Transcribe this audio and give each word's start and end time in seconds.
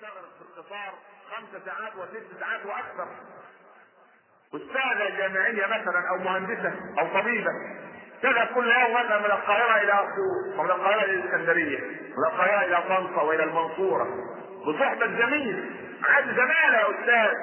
تشتغل 0.00 0.24
في 0.38 0.42
القطار 0.60 0.92
خمس 1.30 1.62
ساعات 1.64 1.96
وست 1.96 2.40
ساعات 2.40 2.66
وأكثر. 2.66 3.08
أستاذة 4.54 5.16
جامعية 5.18 5.66
مثلا 5.66 6.08
أو 6.10 6.18
مهندسة 6.18 6.74
أو 7.00 7.20
طبيبة. 7.20 7.50
تذهب 8.22 8.46
كل 8.54 8.70
يوم 8.70 8.94
مثلا 8.94 9.18
من 9.18 9.24
القاهرة 9.24 9.82
إلى 9.82 9.92
أسيوط 9.92 10.58
ومن 10.58 10.70
القاهرة 10.70 11.04
إلى 11.04 11.12
الإسكندرية 11.12 11.78
ومن 12.16 12.26
القاهرة 12.32 12.64
إلى 12.64 12.82
طنطا 12.88 13.22
وإلى 13.22 13.44
المنصورة. 13.44 14.06
بصحبة 14.66 15.06
جميل. 15.06 15.70
عاد 16.04 16.24
زمالة 16.24 16.78
يا 16.78 16.90
أستاذ. 16.90 17.36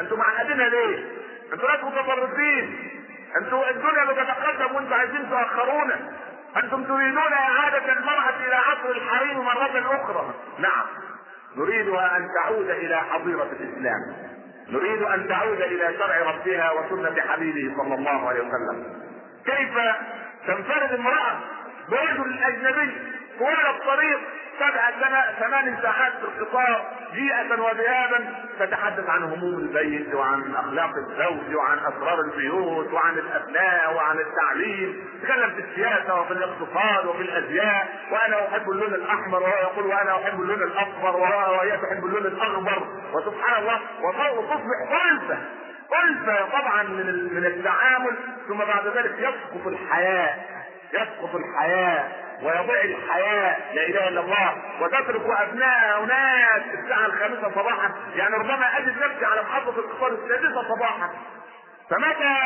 أنتوا 0.00 0.16
معقدينها 0.16 0.68
ليه؟ 0.68 1.22
أنتوا 1.52 1.70
ناس 1.70 1.84
متطرفين 1.84 2.90
أنتوا 3.36 3.70
الدنيا 3.70 4.04
بتتقدم 4.04 4.74
وانتوا 4.74 4.96
عايزين 4.96 5.30
تأخرونا. 5.30 6.12
أنتم 6.56 6.84
تريدون 6.84 7.32
إعادة 7.32 7.92
المرأة 7.92 8.36
إلى 8.46 8.54
عصر 8.54 8.90
الحريم 8.90 9.44
مرة 9.44 9.96
أخرى. 9.96 10.34
نعم. 10.58 10.86
نريدها 11.56 12.16
أن 12.16 12.28
تعود 12.42 12.70
إلى 12.70 12.96
حظيره 12.96 13.48
الإسلام. 13.60 14.16
نريد 14.68 15.02
أن 15.02 15.28
تعود 15.28 15.60
إلى 15.60 15.94
شرع 15.98 16.30
ربها 16.30 16.70
وسنة 16.70 17.20
حبيبه 17.20 17.76
صلى 17.76 17.94
الله 17.94 18.28
عليه 18.28 18.40
وسلم. 18.40 19.02
كيف؟ 19.46 19.78
تنفرد 20.46 20.92
امرأة 20.92 21.40
برجل 21.90 22.42
أجنبي 22.42 22.92
طوال 23.38 23.66
الطريق 23.66 24.20
سبع 24.62 24.90
سنة 25.00 25.22
ثمان 25.40 25.78
ساعات 25.82 26.12
في 26.12 26.24
القطار 26.24 26.84
جيئة 27.12 27.60
وذهابا 27.60 28.34
تتحدث 28.58 29.08
عن 29.08 29.22
هموم 29.22 29.58
البيت 29.58 30.14
وعن 30.14 30.54
أخلاق 30.54 30.90
الزوج 30.96 31.54
وعن 31.54 31.78
أسرار 31.78 32.20
البيوت 32.20 32.92
وعن 32.92 33.18
الأبناء 33.18 33.94
وعن 33.94 34.16
التعليم. 34.18 35.06
تتكلم 35.22 35.50
في 35.50 35.60
السياسة 35.60 36.20
وفي 36.20 36.32
الاقتصاد 36.32 37.06
وفي 37.06 37.22
الأزياء. 37.22 37.88
وأنا 38.12 38.48
أحب 38.48 38.70
اللون 38.70 38.94
الأحمر 38.94 39.42
وهو 39.42 39.56
يقول 39.62 39.86
وأنا 39.86 40.16
أحب 40.16 40.40
اللون 40.40 40.62
الأصفر 40.62 41.16
وهي 41.16 41.70
تحب 41.70 42.04
اللون 42.04 42.26
الأخضر. 42.26 42.86
وسبحان 43.12 43.62
الله 43.62 43.80
وتصبح 44.32 45.06
ألفة 45.10 45.38
ألفة 46.04 46.60
طبعا 46.60 46.82
من 46.82 47.34
من 47.34 47.44
التعامل. 47.46 48.16
ثم 48.48 48.58
بعد 48.58 48.86
ذلك 48.86 49.18
يسقط 49.18 49.66
الحياء 49.66 50.61
يسقط 50.92 51.34
الحياء 51.34 52.22
ويضيع 52.42 52.80
الحياء 52.80 53.60
لا 53.74 53.82
إله 53.86 54.08
إلا 54.08 54.20
الله 54.20 54.56
وتترك 54.80 55.22
أبناء 55.40 56.04
هناك 56.04 56.62
الساعة 56.74 57.06
الخامسة 57.06 57.50
صباحا. 57.54 57.92
يعني 58.14 58.34
ربما 58.34 58.78
أجد 58.78 58.98
نفسي 58.98 59.24
على 59.24 59.42
محطة 59.42 59.78
القطار 59.78 60.12
السادسة 60.12 60.74
صباحا. 60.74 61.10
فمتى 61.90 62.36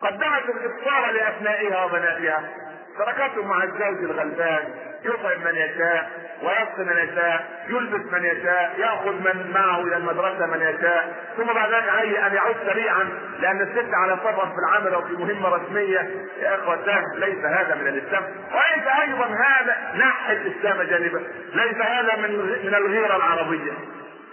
قدمت 0.00 0.44
الإفطار 0.48 1.10
لأبنائها 1.10 1.84
وبناتها؟ 1.84 2.50
تركتهم 2.98 3.48
مع 3.48 3.62
الزوج 3.62 4.04
الغلبان 4.10 4.74
يطعم 5.04 5.40
من 5.40 5.54
يشاء. 5.54 6.10
ويسقي 6.42 6.84
من 6.84 6.96
يشاء 6.96 7.64
يلبس 7.68 8.12
من 8.12 8.24
يشاء 8.24 8.74
يأخذ 8.78 9.12
من 9.12 9.50
معه 9.54 9.80
إلى 9.80 9.96
المدرسة 9.96 10.46
من 10.46 10.60
يشاء. 10.60 11.14
ثم 11.36 11.52
بعد 11.52 11.72
ذلك 11.72 11.88
عليه 11.88 12.26
أن 12.26 12.34
يعود 12.34 12.56
سريعا 12.66 13.08
لأن 13.40 13.60
الست 13.60 13.94
على 13.94 14.16
سفر 14.16 14.46
في 14.46 14.58
العمل 14.68 14.94
أو 14.94 15.02
في 15.02 15.12
مهمة 15.12 15.48
رسمية. 15.48 16.10
يا 16.40 16.54
اخوتان 16.54 17.04
ليس 17.16 17.44
هذا 17.44 17.74
من 17.74 17.86
الإسلام. 17.86 18.22
وليس 18.52 18.86
أيضا 19.02 19.26
هذا 19.26 19.76
نحي 19.94 20.32
الإسلام 20.32 20.82
جانبا. 20.82 21.22
ليس 21.54 21.76
هذا 21.76 22.16
من 22.16 22.36
من 22.64 22.74
الغيرة 22.74 23.16
العربية. 23.16 23.72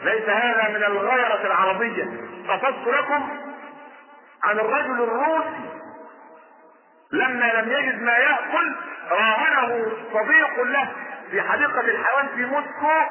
ليس 0.03 0.29
هذا 0.29 0.69
من 0.69 0.83
الغيرة 0.83 1.45
العربية. 1.45 2.05
قصدت 2.49 2.87
لكم 2.87 3.29
عن 4.43 4.59
الرجل 4.59 5.03
الروسي. 5.03 5.69
لما 7.11 7.53
لم 7.53 7.71
يجد 7.71 8.01
ما 8.01 8.17
يأكل 8.17 8.75
راهنه 9.11 9.91
صديق 10.13 10.63
له. 10.63 10.89
في 11.31 11.41
حديقة 11.41 11.79
الحيوان 11.79 12.27
في 12.35 12.45
موسكو. 12.45 13.01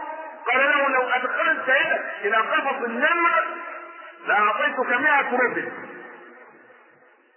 قال 0.52 0.60
له 0.60 0.88
لو 0.88 1.02
أدخلت 1.02 1.68
يدك 1.68 2.04
إلى 2.24 2.36
قفص 2.36 2.84
النمر 2.84 3.44
لأعطيتك 4.26 4.90
100 5.00 5.30
روبل. 5.30 5.72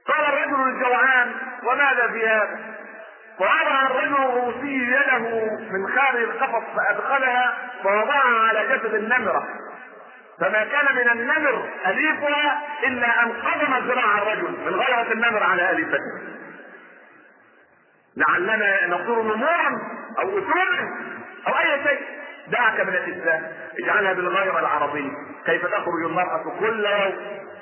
قال 0.08 0.26
الرجل 0.26 0.70
الجوعان 0.70 1.32
وماذا 1.64 2.08
في 2.08 2.28
هذا؟ 2.28 2.60
فوضع 3.40 3.86
الرجل 3.86 4.16
الروسي 4.16 4.92
يده 4.92 5.20
من 5.72 5.96
خارج 5.96 6.22
القفص 6.22 6.64
فأدخلها 6.78 7.58
فوضعها 7.84 8.48
على 8.48 8.78
جسد 8.78 8.94
النمرة. 8.94 9.48
فما 10.40 10.64
كان 10.64 10.96
من 10.96 11.10
النمر 11.10 11.70
أليفها 11.86 12.62
إلا 12.84 13.24
أن 13.24 13.32
قضم 13.32 13.88
ذراع 13.88 14.18
الرجل 14.18 14.52
من 14.66 14.76
غيرة 14.80 15.12
النمر 15.12 15.44
على 15.44 15.70
أليفته. 15.70 16.39
لعلنا 18.20 18.88
نصير 18.88 19.22
نمورا 19.22 19.82
أو 20.20 20.30
اصولا 20.30 20.90
أو 21.48 21.54
أي 21.54 21.84
شيء. 21.84 22.00
دعك 22.48 22.80
من 22.80 22.96
الإسلام. 22.96 23.44
اجعلها 23.84 24.14
بالغيرة 24.14 24.60
العربية 24.60 25.12
كيف 25.46 25.66
تخرج 25.66 26.06
المرأة 26.06 26.44
كل 26.60 26.86
يوم 26.86 27.14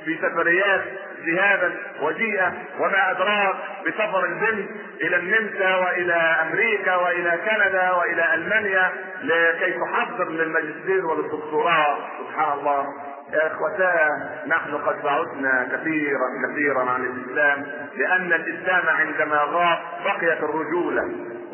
في 0.06 0.18
سفريات 0.22 0.82
ذهابا 1.28 1.76
وجيئة 2.02 2.54
وما 2.80 3.12
أدراك 3.12 3.56
بسفر 3.88 4.26
البنت 4.26 4.70
إلى 5.02 5.16
النمسا 5.16 5.76
وإلى 5.76 6.14
أمريكا 6.14 6.96
وإلى 6.96 7.40
كندا 7.46 7.92
وإلى 7.92 8.34
ألمانيا. 8.34 8.92
لكي 9.24 9.74
تحضر 9.80 10.30
للماجستير 10.30 11.06
وللدكتوراه 11.06 11.98
سبحان 12.20 12.60
الله. 12.60 12.86
يا 13.34 13.48
اخوتاه 13.48 14.10
نحن 14.48 14.76
قد 14.78 15.02
بعدنا 15.04 15.68
كثيرا 15.72 16.28
كثيرا 16.48 16.90
عن 16.92 17.02
الإسلام 17.06 17.66
لأن 17.98 18.34
الإسلام 18.34 18.84
عندما 18.96 19.38
غاب 19.38 19.78
بقيت 20.06 20.44
الرجولة 20.44 21.04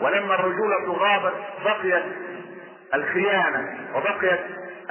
ولما 0.02 0.36
الرجولة 0.36 0.94
غابت 0.94 1.34
بقيت 1.66 2.04
الخيانة 2.94 3.78
وبقيت 3.96 4.40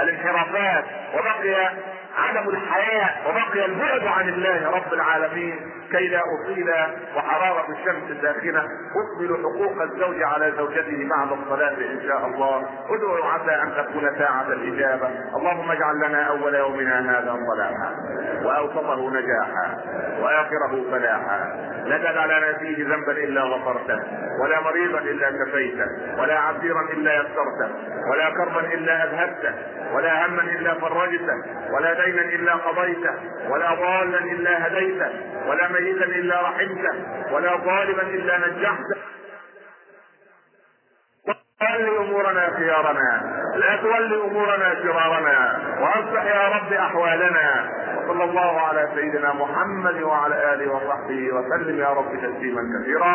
الانحرافات 0.01 0.85
وبقي 1.15 1.71
عدم 2.19 2.49
الحياء 2.49 3.23
وبقي 3.29 3.65
البعد 3.65 4.07
عن 4.07 4.29
الله 4.29 4.71
رب 4.71 4.93
العالمين. 4.93 5.71
كي 5.93 6.09
لا 6.09 6.21
اصيل 6.35 6.71
وحرارة 7.17 7.67
الشمس 7.71 8.11
الداخلة. 8.11 8.63
أكمل 8.97 9.37
حقوق 9.43 9.83
الزوج 9.83 10.23
على 10.23 10.53
زوجته 10.59 11.09
بعد 11.11 11.33
الصلاة 11.33 11.77
إن 11.77 12.01
شاء 12.09 12.27
الله. 12.27 12.57
ادعوا 12.91 13.27
عسى 13.27 13.63
أن 13.63 13.73
تكون 13.77 14.19
ساعة 14.19 14.47
الإجابة. 14.49 15.09
اللهم 15.37 15.71
اجعل 15.71 15.97
لنا 15.97 16.23
أول 16.23 16.55
يومنا 16.55 17.11
هذا 17.11 17.37
صلاحا 17.47 17.95
وأوسطه 18.45 19.11
نجاحا 19.11 19.77
وآخره 20.23 20.91
فلاحا. 20.91 21.73
لا 21.87 21.99
تدع 21.99 22.25
لنا 22.25 22.59
فيه 22.59 22.85
ذنبا 22.85 23.13
إلا 23.13 23.43
غفرته 23.43 24.01
ولا 24.43 24.61
مريضا 24.61 24.99
إلا 24.99 25.31
كفيته 25.31 25.87
ولا 26.23 26.39
عسيرا 26.39 26.83
إلا 26.93 27.15
يسرته 27.15 27.69
ولا 28.11 28.31
كربا 28.31 28.61
إلا 28.75 29.05
أذهبته 29.05 29.55
ولا 29.95 30.27
هما 30.27 30.43
إلا 30.43 30.75
فرجته 30.75 31.43
ولا 31.75 32.05
دينا 32.05 32.23
إلا 32.23 32.55
قضيته 32.55 33.15
ولا 33.51 33.75
ضالا 33.75 34.19
إلا 34.19 34.67
هديته 34.67 35.11
ولا 35.49 35.69
ميتا 35.83 36.05
الا 36.05 36.43
رحمته 36.43 36.95
ولا 37.35 37.57
ظالما 37.57 38.03
إلا 38.03 38.39
نجحته 38.39 38.97
ول 41.63 41.97
أمورنا 41.97 42.51
خيارنا. 42.57 43.11
لا 43.57 43.77
تول 43.77 44.21
أمورنا 44.21 44.75
شرارنا. 44.83 45.39
وأصلح 45.81 46.25
يا 46.25 46.49
رب 46.49 46.73
أحوالنا. 46.73 47.71
وصلى 47.99 48.25
الله 48.25 48.61
على 48.61 48.89
سيدنا 48.95 49.33
محمد 49.33 50.03
وعلى 50.03 50.55
آله 50.55 50.73
وصحبه 50.75 51.33
وسلم 51.35 51.79
يا 51.79 51.89
رب 51.89 52.17
تسليما 52.17 52.63
كثيرا. 52.75 53.15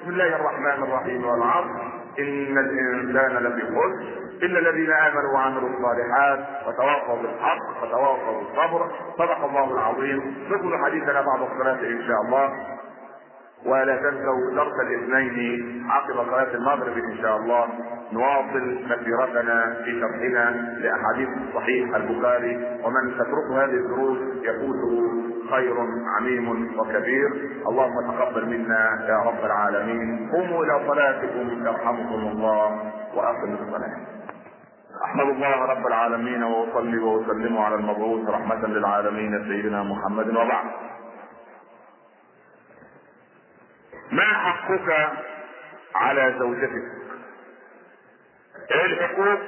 بسم 0.00 0.10
الله 0.10 0.36
الرحمن 0.36 0.82
الرحيم 0.82 1.24
والعصر. 1.24 1.97
إن 2.18 2.58
الإنسان 2.58 3.42
لفي 3.42 3.62
خسر. 3.62 4.28
الا 4.42 4.58
الذين 4.58 4.92
امنوا 4.92 5.32
وعملوا 5.34 5.68
الصالحات 5.68 6.38
وتواصوا 6.66 7.22
بالحق 7.22 7.82
وتواصوا 7.82 8.40
بالصبر 8.40 8.90
صدق 9.18 9.44
الله 9.44 9.72
العظيم. 9.72 10.34
نكمل 10.50 10.84
حديثنا 10.84 11.20
بعد 11.20 11.40
الصلاه 11.40 11.80
ان 11.80 12.02
شاء 12.06 12.20
الله. 12.22 12.52
ولا 13.66 13.96
تنسوا 13.96 14.54
درس 14.54 14.74
الإثنين 14.80 15.86
عقب 15.90 16.14
صلاة 16.14 16.54
المغرب 16.54 16.96
ان 16.96 17.18
شاء 17.22 17.36
الله. 17.36 17.68
نواصل 18.12 18.78
مسيرتنا 18.84 19.76
في 19.84 20.00
شرحنا 20.00 20.50
لأحاديث 20.78 21.28
صحيح 21.54 21.94
البخاري. 21.94 22.80
ومن 22.84 23.14
تترك 23.14 23.50
هذه 23.52 23.74
الدروس 23.74 24.18
يفوته 24.42 25.27
خير 25.50 25.76
عميم 26.16 26.78
وكبير. 26.78 27.30
اللهم 27.68 28.12
تقبل 28.12 28.46
منا 28.46 29.06
يا 29.08 29.18
رب 29.26 29.44
العالمين. 29.44 30.30
قوموا 30.32 30.64
إلى 30.64 30.88
صلاتكم 30.88 31.66
يرحمكم 31.66 32.20
الله 32.32 32.92
واقم 33.14 33.54
الصلاة. 33.54 33.96
أحمد 35.04 35.26
الله 35.26 35.64
رب 35.64 35.86
العالمين 35.86 36.42
وأصلي 36.42 36.98
وأسلم 36.98 37.58
على 37.58 37.74
المبعوث 37.74 38.28
رحمة 38.28 38.66
للعالمين 38.66 39.44
سيدنا 39.48 39.82
محمد 39.82 40.28
وبعد. 40.28 40.64
ما 44.12 44.24
حقك 44.24 45.12
على 45.94 46.34
زوجتك؟ 46.38 46.82
إيه 48.70 48.86
الحقوق 48.86 49.38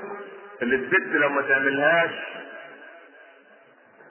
اللي 0.62 0.76
الست 0.76 1.14
لو 1.14 1.29
ما 1.29 1.43
تعملهاش 1.43 2.40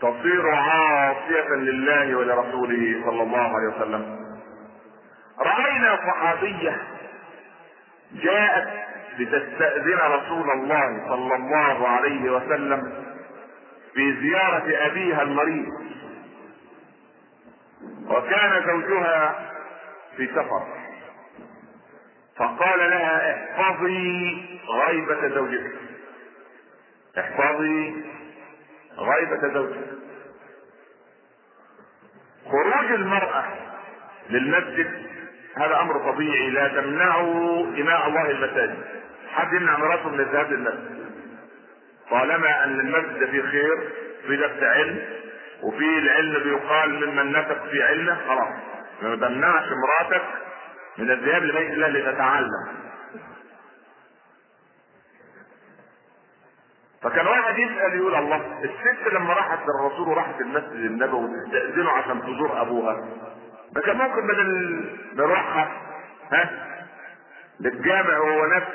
تصير 0.01 0.49
عاصية 0.49 1.49
لله 1.55 2.15
ولرسوله 2.17 3.01
صلى 3.05 3.23
الله 3.23 3.55
عليه 3.57 3.75
وسلم. 3.75 4.19
رأينا 5.39 5.95
صحابية 5.95 6.81
جاءت 8.13 8.69
لتستأذن 9.19 9.97
رسول 9.97 10.51
الله 10.51 11.05
صلى 11.07 11.35
الله 11.35 11.87
عليه 11.87 12.31
وسلم 12.31 12.93
في 13.93 14.13
زيارة 14.21 14.85
أبيها 14.87 15.21
المريض. 15.21 15.67
وكان 18.07 18.63
زوجها 18.67 19.35
في 20.17 20.27
سفر. 20.27 20.67
فقال 22.37 22.79
لها 22.79 23.45
احفظي 23.61 24.41
غيبة 24.87 25.27
زوجك. 25.27 25.71
احفظي 27.19 28.03
غيبة 28.99 29.53
زوجك 29.53 29.77
خروج 32.45 32.91
المرأة 32.91 33.45
للمسجد 34.29 35.09
هذا 35.57 35.79
أمر 35.81 36.11
طبيعي 36.11 36.49
لا 36.49 36.67
تمنعوا 36.67 37.63
اماء 37.65 38.07
الله 38.07 38.31
المساجد. 38.31 38.77
حد 39.33 39.53
يمنع 39.53 39.77
مراته 39.77 40.09
من 40.09 40.19
الذهاب 40.19 40.51
للمسجد 40.51 41.09
طالما 42.09 42.63
أن 42.63 42.79
المسجد 42.79 43.29
فيه 43.29 43.41
خير 43.41 43.77
في 44.27 44.35
درس 44.37 44.63
علم 44.63 45.01
وفي 45.63 45.97
العلم 45.99 46.43
بيقال 46.43 47.05
ممن 47.07 47.31
نفق 47.31 47.65
في 47.71 47.83
علمه 47.83 48.17
خلاص. 48.27 48.53
ما 49.01 49.15
تمنعش 49.15 49.63
مراتك 49.83 50.23
من 50.97 51.11
الذهاب 51.11 51.43
لبيت 51.43 51.71
الله 51.71 51.87
لتتعلم. 51.87 52.67
فكان 57.03 57.27
واحد 57.27 57.57
يسأل 57.59 57.95
يقول 57.97 58.15
الله 58.15 58.59
الست 58.63 59.13
لما 59.13 59.33
راحت 59.33 59.59
للرسول 59.67 60.09
وراحت 60.09 60.41
المسجد 60.41 60.73
النبوي 60.73 61.29
تستاذنه 61.45 61.89
عشان 61.91 62.21
تزور 62.21 62.61
أبوها. 62.61 63.07
ما 63.75 63.81
كان 63.81 63.97
ممكن 63.97 64.27
بدل 64.27 64.85
نروحها 65.15 65.71
ها؟ 66.31 66.49
للجامع 67.59 68.17
وهو 68.19 68.45
نفس. 68.45 68.67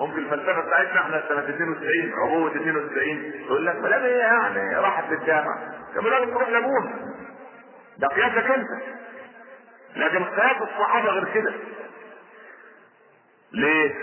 ممكن 0.00 0.18
الفلسفة 0.18 0.60
بتاعتنا 0.60 1.00
إحنا 1.00 1.24
سنة 1.28 1.40
92 1.48 2.12
عبوة 2.14 2.50
92 2.50 3.08
يقول 3.46 3.66
لك 3.66 3.76
ما 3.76 4.04
هي 4.04 4.18
يعني؟ 4.18 4.76
راحت 4.76 5.04
للجامع. 5.10 5.58
كان 5.94 6.04
لازم 6.04 6.30
تروح 6.34 6.48
لأبوها. 6.48 6.92
ده 7.98 8.08
قياسك 8.08 8.50
انت 8.50 8.68
لكن 9.96 10.24
قياس 10.24 10.56
الصحابة 10.62 11.08
غير 11.08 11.24
كده. 11.34 11.52
ليه؟ 13.52 13.94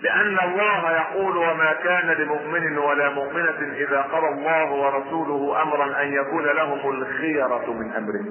لأن 0.00 0.38
الله 0.38 0.90
يقول 0.90 1.36
وما 1.36 1.72
كان 1.72 2.10
لمؤمن 2.10 2.78
ولا 2.78 3.08
مؤمنة 3.08 3.74
إذا 3.76 4.02
قضى 4.02 4.28
الله 4.28 4.72
ورسوله 4.72 5.62
أمرا 5.62 6.02
أن 6.02 6.12
يكون 6.12 6.44
لهم 6.44 6.90
الخيرة 6.90 7.72
من 7.72 7.92
أمره. 7.92 8.24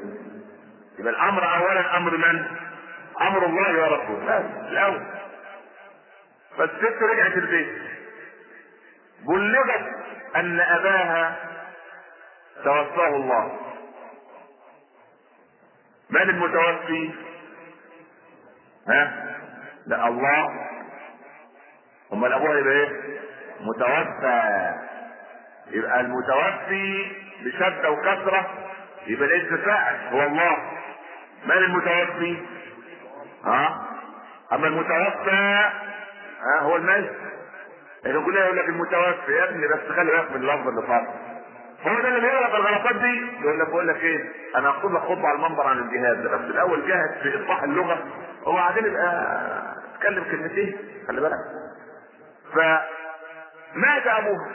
يبقى 0.99 1.13
الأمر 1.13 1.55
أولا 1.57 1.97
أمر 1.97 2.17
من؟ 2.17 2.45
أمر 3.21 3.45
الله 3.45 3.81
ورسوله 3.81 4.37
الأول. 4.71 5.01
فالست 6.57 7.01
رجعت 7.01 7.37
البيت 7.37 7.81
بلغت 9.27 9.85
أن 10.35 10.59
أباها 10.59 11.35
توفاه 12.63 13.15
الله. 13.15 13.59
من 16.09 16.21
المتوفي؟ 16.21 17.11
ها؟ 18.87 19.35
لا 19.87 20.07
الله 20.07 20.64
امال 22.15 22.33
ابوها 22.33 22.59
يبقى 22.59 22.73
إيه؟ 22.73 22.89
متوفى. 23.61 24.73
يبقى 25.71 25.99
المتوفي 26.01 27.05
بشدة 27.45 27.91
وكثرة 27.91 28.45
يبقى 29.07 29.27
الاسم 29.27 29.57
فاعل 29.57 29.95
هو 30.13 30.21
الله. 30.23 30.57
من 31.45 31.51
المتوفي؟ 31.51 32.37
ها؟ 33.45 33.85
أما 34.53 34.67
المتوفى 34.67 35.69
ها 36.41 36.59
هو 36.59 36.75
الميت 36.75 37.11
إحنا 38.05 38.21
كلنا 38.25 38.45
يقول 38.45 38.57
لك 38.57 38.69
المتوفي 38.69 39.31
يا 39.31 39.43
ابني 39.49 39.67
بس 39.67 39.79
خلي 39.95 40.11
بالك 40.11 40.31
من 40.31 40.35
اللفظ 40.41 40.67
اللي 40.67 40.81
فات. 40.87 41.07
هو 41.87 42.01
ده 42.01 42.07
اللي 42.07 42.19
بيغلط 42.21 42.53
الغلطات 42.55 42.95
دي؟ 42.95 43.21
يقول 43.41 43.59
لك 43.59 43.67
بقول 43.69 43.87
لك 43.87 43.95
إيه؟ 43.95 44.23
أنا 44.55 44.69
هاخد 44.69 44.91
لك 44.91 45.01
خطبة 45.01 45.27
على 45.27 45.37
المنبر 45.37 45.67
عن 45.67 45.77
الجهاد. 45.79 46.27
بس 46.27 46.39
الأول 46.51 46.87
جاهد 46.87 47.17
في 47.23 47.43
إصلاح 47.43 47.63
اللغة. 47.63 48.03
وبعدين 48.45 48.85
يبقى 48.85 49.35
اتكلم 49.95 50.23
كلمتين 50.23 50.77
خلي 51.07 51.21
بالك. 51.21 51.39
فمات 52.55 54.07
ابوها 54.07 54.51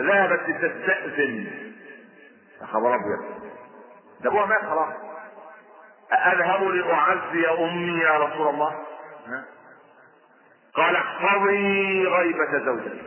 ذهبت 0.00 0.48
لتستأذن. 0.48 1.72
يا 2.60 2.66
خبر 2.66 2.94
أبيض. 2.94 3.40
ده 4.20 4.30
ابوها 4.30 4.46
مات 4.46 4.60
خلاص. 4.60 4.94
اذهب 6.12 6.62
لأعزي 6.62 7.48
أمي 7.48 7.98
يا 7.98 8.18
رسول 8.18 8.48
الله؟ 8.48 8.84
قال 10.74 10.96
احفظي 10.96 12.06
غيبة 12.06 12.58
زوجك 12.64 13.02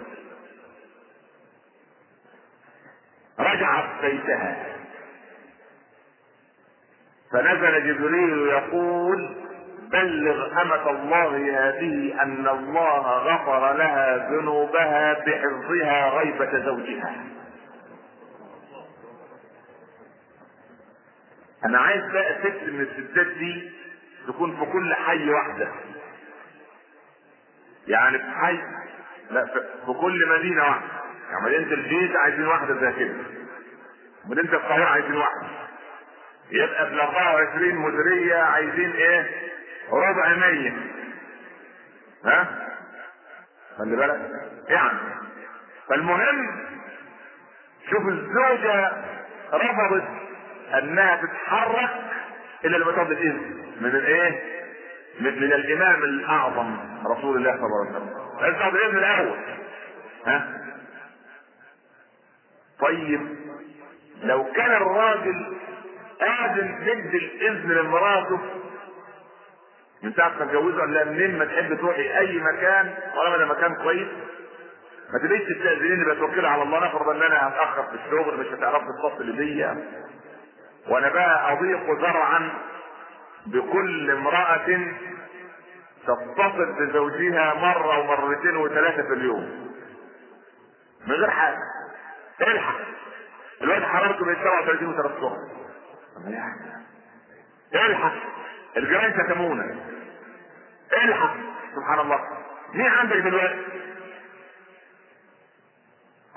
رجعت 3.40 4.02
بيتها. 4.02 4.66
فنزل 7.31 7.94
جبريل 7.94 8.48
يقول 8.48 9.36
بلغ 9.92 10.62
أمة 10.62 10.90
الله 10.90 11.38
هذه 11.70 12.22
أن 12.22 12.48
الله 12.48 13.00
غفر 13.18 13.74
لها 13.74 14.30
ذنوبها 14.32 15.14
بحفظها 15.14 16.10
غيبة 16.10 16.66
زوجها. 16.66 17.16
أنا 21.66 21.80
عايز 21.80 22.04
بقى 22.12 22.36
ست 22.40 22.64
من 22.70 22.82
الستات 22.82 23.28
دي 23.28 23.72
تكون 24.28 24.56
في 24.58 24.72
كل 24.72 24.94
حي 24.94 25.30
واحدة. 25.30 25.68
يعني 27.88 28.18
في 28.18 28.32
حي 28.32 28.60
لا 29.32 29.46
في 29.86 29.94
كل 30.02 30.30
مدينة 30.40 30.64
واحدة. 30.64 30.88
يعني 31.32 31.46
مدينة 31.46 31.74
الجيش 31.74 32.16
عايزين 32.16 32.48
واحدة 32.48 32.74
زي 32.74 33.00
كده. 33.00 33.16
مدينة 34.26 34.54
القاهرة 34.54 34.86
عايزين 34.86 35.16
واحدة. 35.18 35.48
يبقى 36.52 36.90
في 36.90 37.02
24 37.02 37.76
مديرية 37.76 38.36
عايزين 38.36 38.92
إيه؟ 38.92 39.30
ربع 39.92 40.36
مية. 40.36 40.74
ها؟ 42.25 42.68
خلي 43.78 43.95
بالك. 43.95 44.19
يعني. 44.68 45.00
فالمهم 45.89 46.66
شوف 47.89 48.07
الزوجة 48.07 48.92
رفضت 49.54 50.07
أنها 50.78 51.16
تتحرك 51.16 51.89
إلا 52.66 52.78
لما 52.78 52.92
تاخد 52.92 53.12
الإذن. 53.12 53.74
من 53.81 53.89
الإيه؟ 53.89 54.62
من, 55.19 55.28
الإمام 55.28 56.04
الأعظم 56.04 56.78
رسول 57.06 57.38
الله 57.38 57.51
صلى 57.51 57.66
الله 57.66 57.88
عليه 57.88 57.98
وسلم. 57.98 58.60
تاخد 58.60 58.75
الإذن 58.75 58.98
الأول. 58.98 59.38
ها؟ 60.25 60.62
طيب. 62.80 63.35
لو 64.23 64.44
كان 64.44 64.71
الراجل 64.71 65.57
قادر 66.21 66.76
يدي 66.81 67.18
الإذن 67.18 67.71
لمراته 67.71 68.40
من 70.04 70.14
ساعة 70.14 70.30
ما 70.30 70.44
اتجوزوا 70.44 70.80
قال 70.80 70.94
لها 70.94 71.04
منين 71.04 71.38
ما 71.38 71.46
تحب 71.46 71.78
تروحي 71.78 72.18
أي 72.20 72.38
مكان؟ 72.38 72.94
طالما 73.16 73.38
ده 73.38 73.46
مكان 73.46 73.76
كويس. 73.76 74.08
ما 75.14 75.20
تبقيش 75.20 75.42
تستأذنيني 75.42 76.06
بتوكلي 76.06 76.48
على 76.48 76.64
الله. 76.64 76.88
نفرض 76.88 77.10
إن 77.10 77.22
أنا 77.24 77.48
هتأخر 77.48 77.84
في 77.84 77.96
الشغل 78.06 78.40
مش 78.40 78.48
هتعرف 78.48 78.81
تتصل 78.84 79.31
بيا. 79.38 79.78
وأنا 80.90 81.10
بقى 81.10 81.54
أضيق 81.54 82.00
زرعا 82.02 82.50
بكل 83.46 84.12
امرأة 84.12 84.78
تتصل 86.08 86.74
بزوجها 86.80 87.54
مرة 87.54 88.00
ومرتين 88.00 88.56
وثلاثة 88.58 89.04
في 89.04 89.14
اليوم. 89.14 89.72
من 91.08 91.14
غير 91.16 91.30
حاجة. 91.30 91.58
الحق. 92.42 92.80
الواد 93.62 93.84
حرارته 93.84 94.26
بقت 94.26 94.38
37 94.38 94.88
وثلاث 94.90 95.12
شهور 95.20 95.38
الحق. 97.74 98.14
الجيران 98.78 99.13
شتمونا 99.13 99.75
الحق 101.04 101.35
سبحان 101.75 101.99
الله. 101.99 102.19
مين 102.73 102.87
عندك 102.87 103.16
دلوقتي؟ 103.16 103.59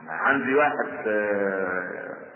أنا 0.00 0.12
عندي 0.12 0.54
واحد 0.54 0.88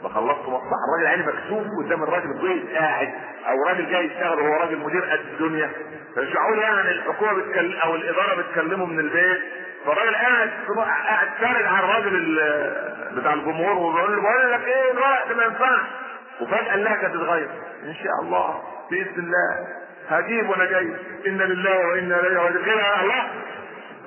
بخلصه 0.02 0.50
مصلحه 0.50 0.76
الراجل 0.88 1.06
عيني 1.06 1.26
مكسوف 1.26 1.66
قدام 1.78 2.02
الراجل 2.02 2.30
الضيف 2.30 2.76
قاعد 2.76 3.12
أو 3.48 3.62
راجل 3.68 3.90
جاي 3.90 4.06
يشتغل 4.06 4.40
وهو 4.40 4.52
راجل 4.60 4.78
مدير 4.78 5.04
قد 5.04 5.18
الدنيا. 5.18 5.70
فمش 6.16 6.32
معقول 6.34 6.58
يعني 6.58 6.90
الحكومة 6.90 7.32
بتكلم 7.32 7.78
أو 7.78 7.94
الإدارة 7.94 8.42
بتكلمه 8.42 8.86
من 8.86 9.00
البيت. 9.00 9.40
فالراجل 9.86 10.14
قاعد 10.14 10.50
قاعد 10.76 11.28
سارد 11.40 11.64
على 11.66 11.84
الراجل 11.84 12.34
بتاع 13.16 13.32
الجمهور 13.32 13.72
وبيقول 13.72 14.16
له 14.16 14.22
بقول 14.22 14.52
لك 14.52 14.64
إيه 14.66 14.90
الوقت 14.92 15.32
ما 15.36 15.44
ينفعش. 15.44 15.86
وفجأة 16.40 16.74
اللهجه 16.74 17.06
تتغير 17.06 17.48
إن 17.84 17.94
شاء 17.94 18.22
الله 18.22 18.62
بإذن 18.90 19.14
الله. 19.18 19.66
هجيب 20.08 20.48
وأنا 20.48 20.64
جاي. 20.64 20.96
إن 21.26 21.38
لله 21.38 21.78
وأنا 21.78 22.20
إليه 22.20 22.38
راجعون. 22.38 22.64
كده 22.64 23.00
الله. 23.00 23.28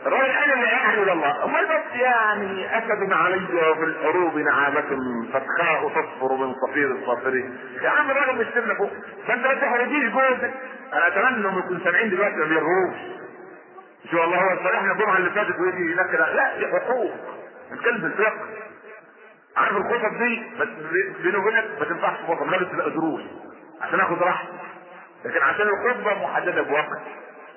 الراجل 0.06 0.32
قال 0.32 0.66
قاعد 0.66 0.98
إلى 0.98 1.12
الله. 1.12 1.44
امال 1.44 1.66
بس 1.66 2.00
يعني 2.00 2.78
اسد 2.78 3.14
علي 3.14 3.38
وفي 3.54 3.84
الحروب 3.84 4.38
نعامة 4.38 4.98
فتخاء 5.34 5.90
تصفر 5.90 6.36
من 6.36 6.54
صفير 6.68 6.92
الصافرين 6.92 7.58
يا 7.82 7.90
عم 7.90 8.12
الراجل 8.12 8.40
مش 8.42 8.48
سيبنا 8.54 8.74
فوق 8.74 8.90
فانت 9.28 9.46
ما 9.48 9.54
تحرجيش 9.54 10.04
جوزك 10.14 10.52
أنا 10.94 11.08
أتمنى 11.08 11.28
إنهم 11.38 11.60
يكونوا 11.60 11.84
سامعين 11.84 12.10
دلوقتي 12.10 12.36
ما 12.36 12.46
بيرهوش 12.46 12.96
مش 14.06 14.14
والله 14.14 14.38
هو 14.38 14.58
صالحنا 14.64 14.92
الجمعة 14.92 15.18
اللي 15.18 15.30
فاتت 15.30 15.60
ويجي 15.60 15.94
هناك 15.94 16.14
لا 16.14 16.34
لا 16.60 16.80
حقوق 16.80 17.12
نتكلم 17.72 18.00
في 18.00 18.06
الفقه 18.06 18.40
عارف 19.58 19.78
الخطب 19.78 20.18
دي 20.18 20.44
بس 20.60 20.68
بيني 21.24 21.38
وبينك 21.38 21.66
ما 21.80 21.86
تنفعش 21.86 22.18
خطب 22.28 22.50
لازم 22.50 22.66
تبقى 22.66 22.90
دروس 22.90 23.22
عشان 23.82 24.00
آخد 24.00 24.24
راحتي. 24.24 24.48
لكن 25.26 25.42
عشان 25.44 25.68
الخطبة 25.68 26.24
محددة 26.24 26.62
بوقت 26.62 27.02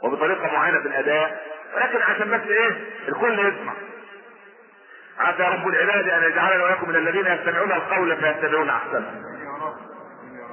وبطريقة 0.03 0.53
معينة 0.53 0.81
في 0.81 0.89
الأداء 0.89 1.47
ولكن 1.77 2.03
عشان 2.03 2.31
بس 2.31 2.41
إيه؟ 2.51 2.71
الكل 3.09 3.39
يسمع. 3.39 3.73
عسى 5.19 5.43
رب 5.43 5.69
العباد 5.69 6.09
أن 6.09 6.23
يجعلنا 6.31 6.65
وإياكم 6.65 6.89
من 6.89 6.97
الذين 6.97 7.27
يستمعون 7.27 7.73
القول 7.73 8.17
فيتبعون 8.17 8.69
أحسنه. 8.71 9.11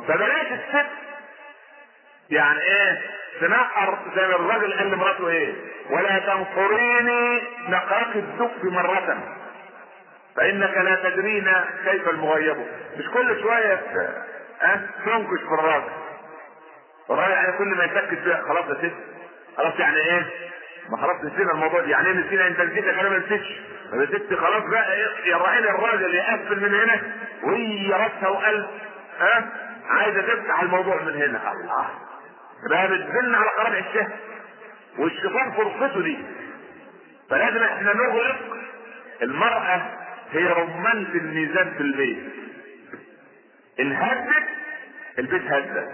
فبلاش 0.07 0.47
الست 0.51 0.89
يعني 2.29 2.59
إيه؟ 2.59 3.01
تنقر 3.41 3.97
زي 4.15 4.25
الراجل 4.25 4.73
قال 4.73 4.91
لمراته 4.91 5.27
إيه؟ 5.29 5.53
ولا 5.89 6.19
تنقريني 6.19 7.41
نقاك 7.69 8.15
الدف 8.15 8.63
مرة. 8.63 9.17
فإنك 10.35 10.77
لا 10.77 11.09
تدرين 11.09 11.51
كيف 11.85 12.09
المغيب. 12.09 12.57
مش 12.97 13.05
كل 13.13 13.41
شوية 13.41 13.73
آه 14.61 14.79
تنكش 15.05 15.39
في 15.41 15.53
الراجل 15.53 15.89
الراجل 17.09 17.31
يعني 17.31 17.57
كل 17.57 17.67
ما 17.67 17.83
يسكت 17.83 18.19
فيها 18.23 18.41
خلاص 18.47 18.65
يا 18.69 18.73
ست 18.89 18.93
خلاص 19.57 19.79
يعني 19.79 19.97
إيه؟ 19.97 20.25
ما 20.89 20.97
خلاص 20.97 21.15
نسينا 21.23 21.51
الموضوع 21.51 21.81
يعني 21.83 22.07
إيه 22.07 22.13
نسينا؟ 22.13 22.47
أنت 22.47 22.61
نسيت 22.61 22.85
أنا 22.85 23.09
ما 23.09 23.17
نسيتش. 23.17 23.47
يا 23.93 24.05
ست 24.05 24.33
خلاص 24.33 24.63
بقى 24.63 24.99
يا 25.25 25.37
راعين 25.37 25.63
الراجل 25.63 26.15
يقفل 26.15 26.59
من 26.61 26.75
هنا 26.75 27.01
وهي 27.43 27.91
راسها 27.91 28.27
وقلب 28.29 28.67
ها؟ 29.19 29.49
عايزة 29.89 30.21
تفتح 30.21 30.61
الموضوع 30.61 31.01
من 31.01 31.15
هنا. 31.15 31.51
الله. 31.51 31.89
بقى 32.69 32.87
بتزن 32.87 33.35
على 33.35 33.49
قرابع 33.57 33.77
الشهر 33.77 34.09
والشيطان 34.97 35.51
فرصته 35.51 36.01
دي. 36.01 36.17
فلازم 37.29 37.63
إحنا 37.63 37.93
نغلق 37.93 38.37
المرأة 39.21 39.81
هي 40.31 40.47
رمانة 40.47 41.09
الميزان 41.15 41.73
في 41.73 41.81
البيت. 41.81 42.31
ان 43.79 43.91
هدت 43.91 44.43
البيت 45.19 45.41
هدت 45.41 45.91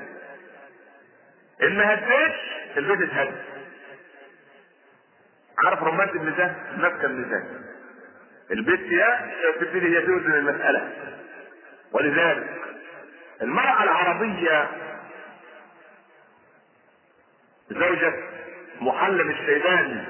إن 1.63 1.77
ما 1.77 1.93
هدتش 1.93 2.35
البيت 2.77 3.01
اتهد 3.09 3.35
عارف 5.65 5.83
رمانة 5.83 6.11
الميزان؟ 6.11 6.55
ماسكة 6.77 7.05
الميزان. 7.05 7.61
البيت 8.51 8.79
يا 8.91 9.31
تبتدي 9.59 9.97
هي 9.97 10.01
توزن 10.05 10.33
المسألة. 10.33 10.91
ولذلك 11.91 12.49
المرأة 13.41 13.83
العربية 13.83 14.69
زوجة 17.69 18.13
محلم 18.81 19.29
الشيباني 19.29 20.03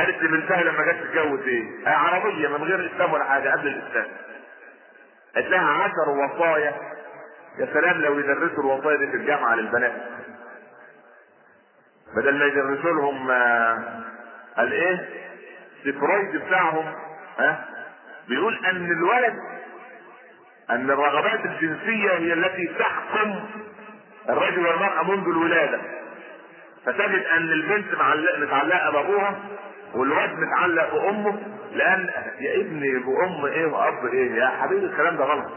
قالت 0.00 0.22
لبنتها 0.22 0.62
لما 0.62 0.92
جت 0.92 1.02
تتجوز 1.02 1.40
إيه؟ 1.40 1.64
هي 1.86 1.92
عربية 1.94 2.48
من 2.48 2.64
غير 2.64 2.90
إسلام 2.94 3.12
ولا 3.12 3.24
حاجة 3.24 3.50
قبل 3.50 3.68
الإسلام. 3.68 4.06
قالت 5.34 5.46
لها 5.46 5.70
عشر 5.82 6.10
وصايا 6.10 6.74
يا 7.58 7.66
سلام 7.74 8.00
لو 8.00 8.18
يدرسوا 8.18 8.64
الوصايا 8.64 8.96
دي 8.96 9.06
في 9.06 9.16
الجامعة 9.16 9.54
للبنات. 9.54 9.92
بدل 12.16 12.38
ما 12.38 12.44
يدرسوا 12.44 12.90
لهم 12.92 13.30
آه 13.30 13.78
قال 14.56 14.72
إيه؟ 14.72 15.08
الفرويد 15.86 16.36
بتاعهم 16.36 16.94
ها؟ 17.38 17.64
بيقول 18.28 18.64
أن 18.66 18.90
الولد 18.92 19.34
أن 20.70 20.90
الرغبات 20.90 21.44
الجنسية 21.44 22.10
هي 22.10 22.32
التي 22.32 22.66
تحكم 22.78 23.40
الرجل 24.28 24.66
والمرأة 24.66 25.02
منذ 25.10 25.26
الولادة 25.28 25.80
فتجد 26.86 27.24
أن 27.24 27.42
البنت 27.52 27.86
متعلقة 28.38 28.90
بأبوها 28.90 29.38
والواد 29.94 30.38
متعلق 30.38 30.94
بأمه 30.94 31.38
لأن 31.72 32.10
يا 32.40 32.54
ابني 32.60 32.98
بأم 32.98 33.44
إيه 33.44 33.66
وأب 33.66 34.06
إيه؟ 34.06 34.32
يا 34.34 34.48
حبيبي 34.48 34.86
الكلام 34.86 35.16
ده 35.16 35.24
غلط. 35.24 35.50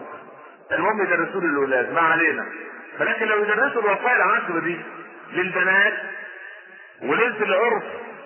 المهم 0.71 1.01
يدرسوا 1.01 1.41
للاولاد 1.41 1.93
ما 1.93 2.01
علينا. 2.01 2.45
فلكن 2.99 3.25
لو 3.25 3.43
يدرسوا 3.43 3.81
الوصايا 3.81 4.15
العشر 4.15 4.59
دي 4.59 4.77
للبنات 5.33 5.93
وليلة 7.01 7.43
العرس 7.43 7.83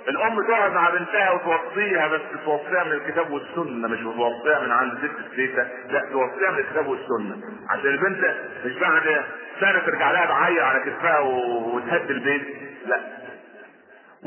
الأم 0.08 0.48
تقعد 0.48 0.72
مع 0.72 0.90
بنتها 0.90 1.32
وتوصيها 1.32 2.08
بس 2.08 2.22
توصيها 2.46 2.84
من 2.84 2.92
الكتاب 2.92 3.32
والسنة 3.32 3.88
مش 3.88 4.00
توصيها 4.00 4.60
من 4.66 4.72
عند 4.72 4.94
ست 4.98 5.20
السيسه 5.32 5.68
لا 5.90 6.00
توصيها 6.12 6.52
من 6.52 6.60
الكتاب 6.60 6.88
والسنة. 6.88 7.36
عشان 7.70 7.86
البنت 7.90 8.36
مش 8.66 8.74
بعد 8.80 9.22
سنه 9.60 9.80
ترجع 9.80 10.12
لها 10.12 10.26
بعير 10.26 10.64
على 10.64 10.80
كتفها 10.80 11.20
وتهد 11.20 12.10
البيت. 12.12 12.42
لا. 12.86 13.00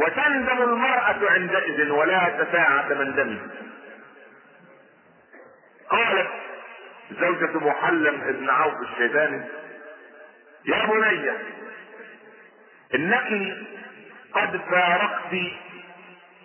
وتندم 0.00 0.62
المرأة 0.62 1.30
عندئذ 1.30 1.90
ولا 1.90 2.45
تساعة 2.45 2.95
مندم 2.95 3.38
قالت 5.90 6.28
زوجة 7.21 7.59
محلم 7.66 8.21
ابن 8.21 8.50
عوف 8.50 8.75
الشيباني 8.83 9.45
يا 10.64 10.87
بني 10.87 11.30
إنك 12.95 13.57
قد 14.33 14.61
فارقت 14.71 15.35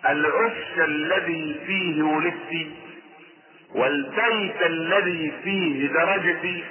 العش 0.08 0.78
الذي 0.78 1.60
فيه 1.66 2.02
ولدت 2.02 2.66
والبيت 3.74 4.62
الذي 4.62 5.32
فيه 5.44 5.88
درجتي 5.92 6.64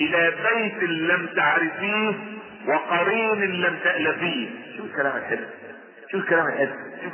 إلى 0.00 0.30
بيت 0.30 0.82
لم 0.90 1.26
تعرفيه 1.36 2.14
وقرين 2.66 3.40
لم 3.60 3.78
تألفيه. 3.84 4.48
شو 4.76 4.84
الكلام 4.84 5.16
الحلو 5.16 5.46
شو 6.12 6.18
الكلام 6.18 6.46
الحلو 6.46 6.74
شوف 7.02 7.12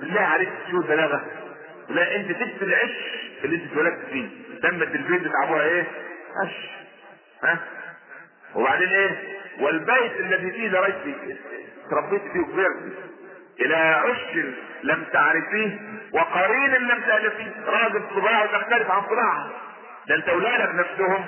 بالله 0.00 0.20
عليك 0.20 0.48
شو 0.70 0.76
البلاغة؟ 0.76 1.24
لا 1.88 2.16
أنت 2.16 2.28
سبت 2.32 2.62
العش 2.62 2.90
اللي 3.44 3.56
أنت 3.56 3.72
اتولدت 3.72 4.04
فيه. 4.12 4.28
تمت 4.62 4.94
البيت 4.94 5.22
بتاع 5.22 5.60
إيه؟ 5.62 5.84
عش. 6.44 6.70
ها؟ 7.44 7.58
وبعدين 8.54 8.88
إيه؟ 8.88 9.10
والبيت 9.60 10.20
الذي 10.20 10.50
فيه 10.50 10.68
درجتي 10.68 11.14
تربيت 11.90 12.22
فيه 12.32 12.40
وكبرت. 12.40 12.92
إلى 13.60 13.74
عش 13.74 14.36
لم 14.82 15.04
تعرفيه 15.12 15.78
وقرين 16.12 16.74
لم 16.74 17.00
تألفيه 17.00 17.50
راجل 17.66 18.02
طباعه 18.14 18.46
تختلف 18.46 18.90
عن 18.90 19.02
طباعها 19.02 19.50
ده 20.08 20.14
أنت 20.14 20.28
أولادك 20.28 20.74
نفسهم. 20.74 21.24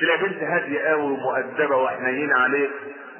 تلاقي 0.00 0.18
بنت 0.22 0.42
هادية 0.42 0.80
قوي 0.80 1.02
ومؤدبة 1.02 1.76
وحنينة 1.76 2.36
عليك. 2.38 2.70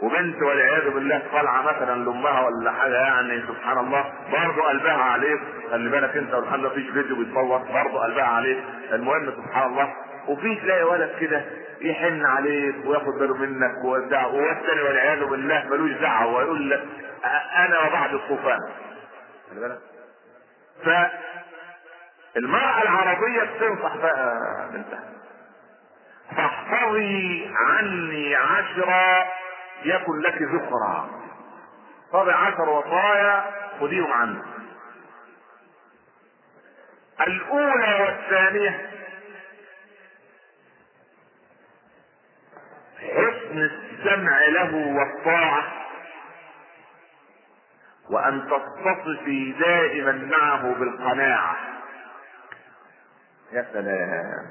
وبنت 0.02 0.42
والعياذ 0.42 0.90
بالله 0.90 1.22
طالعة 1.32 1.62
مثلا 1.62 2.04
لأمها 2.04 2.40
ولا 2.40 2.72
حاجة 2.72 2.94
يعني 2.94 3.42
سبحان 3.48 3.78
الله. 3.78 4.12
برضه 4.32 4.62
قلبها 4.68 5.02
عليك. 5.02 5.40
خلي 5.70 5.88
بالك 5.90 6.16
انت 6.16 6.34
والحمد 6.34 6.60
لله 6.60 6.68
مفيش 6.70 6.90
فيديو 6.90 7.16
بيتصور. 7.16 7.58
برضه 7.58 8.02
قلبها 8.04 8.24
عليك. 8.24 8.58
المهم 8.92 9.30
سبحان 9.36 9.70
الله. 9.70 9.92
وفي 10.28 10.54
تلاقي 10.56 10.82
ولد 10.84 11.10
كده 11.20 11.44
يحن 11.80 12.26
عليك 12.26 12.74
وياخد 12.86 13.18
باله 13.18 13.34
منك 13.36 13.84
وبتاع 13.84 14.26
والثاني 14.26 14.82
والعياذ 14.82 15.24
بالله 15.24 15.66
ملوش 15.70 15.90
دعوة 15.92 16.34
ويقول 16.36 16.70
لك 16.70 16.82
أنا 17.56 17.80
وبعد 17.88 18.14
الطوفان 18.14 18.58
خلي 19.50 19.60
بالك. 19.60 19.78
ف 20.84 20.88
المرأة 22.36 22.82
العربية 22.82 23.42
بتنصح 23.42 23.96
بقى 23.96 24.38
بنتها. 24.72 25.00
فاحفظي 26.36 27.50
عني 27.56 28.34
عشرا 28.36 29.24
يكن 29.84 30.20
لك 30.20 30.42
ذكرى 30.42 31.10
طبع 32.12 32.36
عشر 32.36 32.68
وصايا 32.68 33.44
خذيهم 33.80 34.12
عنه. 34.12 34.42
الأولى 37.26 38.00
والثانية 38.00 38.90
حسن 42.98 43.58
السمع 43.58 44.38
له 44.48 44.74
والطاعة 44.96 45.72
وأن 48.10 48.48
تصطفي 48.48 49.52
دائما 49.52 50.12
معه 50.12 50.74
بالقناعة. 50.74 51.56
يا 53.52 53.66
سلام. 53.72 54.46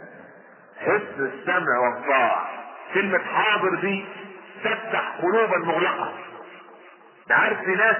حسن 0.79 1.25
السمع 1.25 1.77
والطاعة. 1.79 2.49
كلمة 2.93 3.19
حاضر 3.23 3.75
دي 3.75 4.05
تفتح 4.63 5.15
قلوبا 5.21 5.57
مغلقة 5.57 6.13
عارف 7.31 7.59
في 7.59 7.75
ناس 7.75 7.97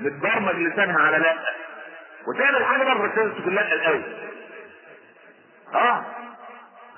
بتبرمج 0.00 0.54
لسانها 0.54 1.00
على 1.06 1.18
لا. 1.18 1.34
وتعمل 2.28 2.64
حاجة 2.64 2.82
مرة 2.84 3.08
تقول 3.08 3.54
لا 3.54 3.72
الأول. 3.74 4.02
آه. 5.74 6.04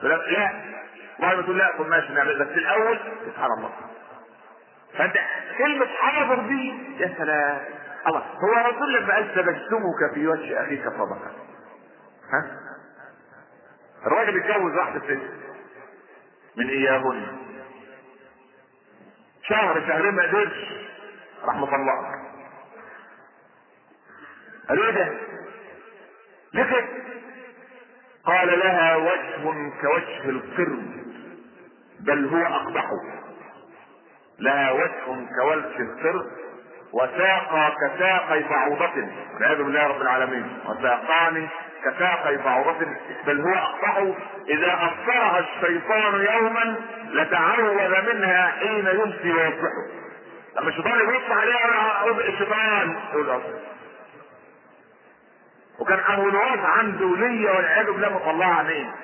لا. 0.03 0.53
بعد 1.21 1.45
تقول 1.45 1.59
لا 1.59 1.77
طب 1.79 1.87
ماشي 1.89 2.13
نعمل. 2.13 2.39
بس 2.39 2.49
الأول 2.59 2.99
سبحان 3.27 3.51
الله. 3.59 3.71
فأنت 4.99 5.15
كلمة 5.59 5.87
حاضر 5.87 6.43
دي 6.49 6.75
يا 6.99 7.15
سلام. 7.19 7.61
الله. 8.07 8.19
هو 8.21 8.69
رسول 8.71 8.95
لما 8.95 9.15
قال 9.15 9.35
تبسمك 9.35 10.15
في 10.15 10.27
وجه 10.27 10.63
أخيك 10.65 10.83
صدقة 10.89 11.31
ها؟ 12.33 12.57
الراجل 14.07 14.41
اتجوز 14.41 14.75
واحدة 14.75 15.01
ست. 15.01 15.21
من 16.57 16.69
إياهن. 16.69 17.40
شهر 19.51 19.81
شهرين 19.87 20.15
ما 20.15 20.23
قدرش. 20.23 20.73
راح 21.45 21.57
مطلقها 21.57 22.27
قالوا 24.69 24.85
إيه 24.87 24.91
ده؟ 24.91 25.13
ليه؟ 26.55 26.89
قال 28.25 28.59
لها 28.59 28.97
وجه 28.97 29.71
كوجه 29.81 30.25
القرد 30.29 31.01
بل 32.01 32.27
هو 32.29 32.47
اقبح 32.55 32.91
لها 34.39 34.73
وجه 34.73 35.27
كوجه 35.39 35.83
القرد 35.83 36.31
وساقا 36.93 37.71
كساقي 37.71 38.43
بعوضة 38.43 39.09
والعياذ 39.35 39.63
بالله 39.63 39.87
رب 39.87 40.03
العالمين. 40.03 40.59
وساقان 40.69 41.49
كساقي 41.85 42.37
بعوضة 42.37 42.87
بل 43.27 43.41
هو 43.41 43.55
أقبح 43.55 43.97
إذا 44.49 44.73
أبصرها 44.73 45.39
الشيطان 45.39 46.21
يوما 46.35 46.77
لتعوذ 47.11 48.15
منها 48.15 48.47
حين 48.47 48.87
يمسي 48.87 49.33
ويصبح. 49.33 49.73
لما 50.57 50.69
الشيطان 50.69 51.01
يبص 51.01 51.31
عليها 51.31 52.05
الشيطان 52.29 52.97
يقول 53.13 53.41
وكان 55.81 55.99
أبو 56.09 56.29
نواس 56.31 56.59
عنده 56.59 57.07
ولية 57.07 57.51
والعياذ 57.51 57.87
بالله 57.87 58.09
مطلعة 58.15 58.59
عينيه 58.59 58.95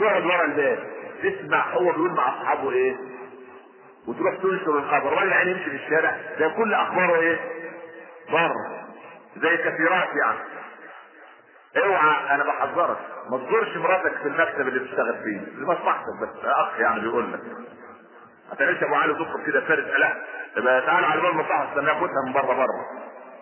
تقعد 0.00 0.24
ورا 0.26 0.44
الباب 0.44 0.78
تسمع 1.22 1.70
هو 1.70 1.92
بيقول 1.92 2.10
مع 2.10 2.28
أصحابه 2.28 2.72
إيه؟ 2.72 2.96
وتروح 4.08 4.34
تنشر 4.34 4.78
الخبر 4.78 5.12
الراجل 5.12 5.30
يعني 5.32 5.50
يمشي 5.50 5.70
في 5.70 5.76
الشارع 5.76 6.16
ده 6.38 6.48
كل 6.48 6.74
أخباره 6.74 7.20
إيه؟ 7.20 7.38
بره. 8.32 8.82
زي 9.36 9.56
كثيرات 9.56 10.08
يعني. 10.22 10.38
اوعى 11.76 12.34
أنا 12.34 12.44
بحذرك. 12.44 12.98
ما 13.30 13.38
تزورش 13.38 13.76
مراتك 13.76 14.16
في 14.22 14.28
المكتب 14.28 14.68
اللي 14.68 14.80
بتشتغل 14.80 15.14
فيه. 15.24 15.40
لمصلحتك 15.58 16.12
بس. 16.22 16.44
اخ 16.44 16.80
يعني 16.80 17.00
بيقول 17.00 17.32
لك. 17.32 17.40
ما 18.50 18.56
تعملش 18.58 18.82
ابو 18.82 18.94
علي 18.94 19.14
تدخل 19.14 19.44
كده 19.46 19.60
فارد 19.60 19.84
لا 19.98 20.16
يبقى 20.56 20.82
تعالى 20.86 21.06
على 21.06 21.20
باب 21.20 21.30
المصلحه 21.32 21.68
استنى 21.70 21.90
خدها 21.94 22.22
من 22.26 22.32
بره 22.32 22.54
بره. 22.54 22.86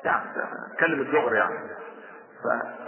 يعني 0.05 0.25
كلم 0.81 1.01
الدغري 1.01 1.37
يعني 1.37 1.55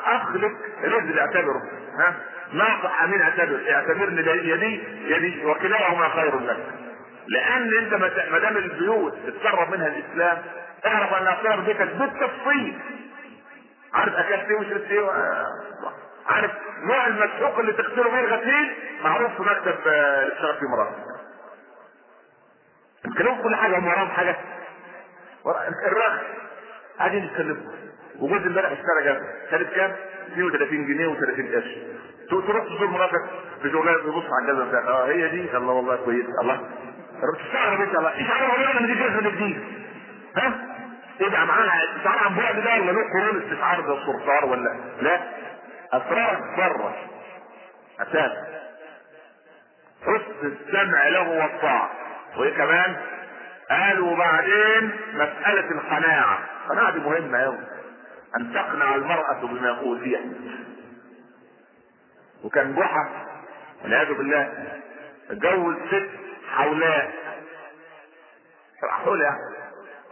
فاخلق 0.04 0.52
نزل 0.84 1.18
اعتبره. 1.18 1.62
ها؟ 1.98 2.14
ناصح 2.52 3.02
امين 3.02 3.22
اعتبر. 3.22 3.60
اعتبرني 3.70 4.20
يدي 4.50 4.82
يدي 5.14 5.46
وكلاهما 5.46 6.08
خير 6.08 6.38
لك. 6.40 6.66
لأن 7.28 7.76
أنت 7.78 7.94
ما 8.30 8.38
دام 8.38 8.56
البيوت 8.56 9.14
اتسرب 9.26 9.70
منها 9.70 9.86
الإسلام 9.86 10.38
اعرف 10.86 11.12
أن 11.46 11.64
دي 11.64 11.74
كانت 11.74 11.92
بالتفصيل. 11.94 12.78
عارف 13.94 14.14
اكلت 14.14 14.50
إيه 14.50 14.56
وشربت 14.56 14.90
إيه 14.90 15.10
عارف 16.26 16.50
نوع 16.82 17.06
المسحوق 17.06 17.58
اللي 17.58 17.72
تغسله 17.72 18.10
بيه 18.10 18.20
الغسيل 18.20 18.74
معروف 19.04 19.32
في 19.36 19.42
مكتب 19.42 19.74
اشتغل 19.88 20.54
فيه 20.60 20.66
مراتب 20.68 20.94
يتكلموا 23.04 23.42
كل 23.42 23.54
حاجة 23.56 23.78
هم 23.78 23.86
وراهم 23.86 24.08
حاجة. 24.08 24.36
الرغم 25.86 26.18
قاعدين 26.98 27.24
يتكلموا. 27.24 27.72
وجوز 28.18 28.46
امبارح 28.46 28.70
اشترى 28.70 29.04
جنب 29.04 29.22
كانت 29.50 29.68
كام؟ 29.74 29.96
32 30.32 30.86
جنيه 30.86 31.14
و30 31.14 31.54
قرش. 31.54 31.78
تروح 32.30 32.64
تزور 32.64 32.86
مراتك 32.86 33.22
بشغلها 33.64 33.94
تبص 33.98 34.24
على 34.32 34.52
الجزمة 34.52 34.68
بتاعتها 34.68 34.90
آه 34.90 35.06
هي 35.06 35.28
دي؟ 35.28 35.56
الله 35.56 35.72
والله 35.72 35.96
كويس. 35.96 36.26
الله. 36.42 36.68
تشتغل 37.38 37.80
يا 37.80 37.98
الله. 37.98 38.14
إيش 38.14 38.30
عارف 38.30 38.76
أنا 38.78 38.86
دي 38.86 38.94
جزمه 38.94 39.30
جديد 39.30 39.62
ها؟ 40.36 40.52
يبقى 41.20 41.46
معانا 41.46 41.72
استشعار 41.96 42.18
عن 42.18 42.34
بعد 42.36 42.54
ده 42.56 42.74
ولا 42.74 42.92
له 42.92 43.02
قرون 43.12 43.42
استشعار 43.42 43.80
ده 43.80 43.92
الصرصار 43.94 44.44
ولا 44.44 44.76
لا؟ 45.00 45.20
أسرار 45.92 46.54
برة. 46.56 46.94
أساس. 48.00 48.32
حسن 50.02 50.46
السمع 50.46 51.08
له 51.08 51.28
والطاعة. 51.42 51.90
وإيه 52.36 52.54
كمان؟ 52.56 52.96
قالوا 53.70 54.16
بعدين 54.16 54.90
مسألة 55.14 55.70
القناعة 55.70 56.38
القناعة 56.64 56.90
دي 56.92 56.98
مهمة 56.98 57.38
أوي 57.38 57.58
أن 58.36 58.54
تقنع 58.54 58.94
المرأة 58.94 59.40
بما 59.46 59.78
أوتيت 59.78 60.20
وكان 62.44 62.74
جحا 62.74 63.08
والعياذ 63.84 64.12
بالله 64.14 64.52
اتجوز 65.30 65.76
ست 65.88 66.08
حولاء. 66.56 67.12
حولة 68.90 69.36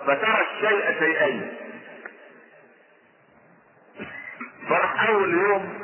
فترى 0.06 0.38
الشيء 0.52 0.98
شيئين. 0.98 1.52
فرح 4.68 5.08
أول 5.08 5.34
يوم 5.34 5.78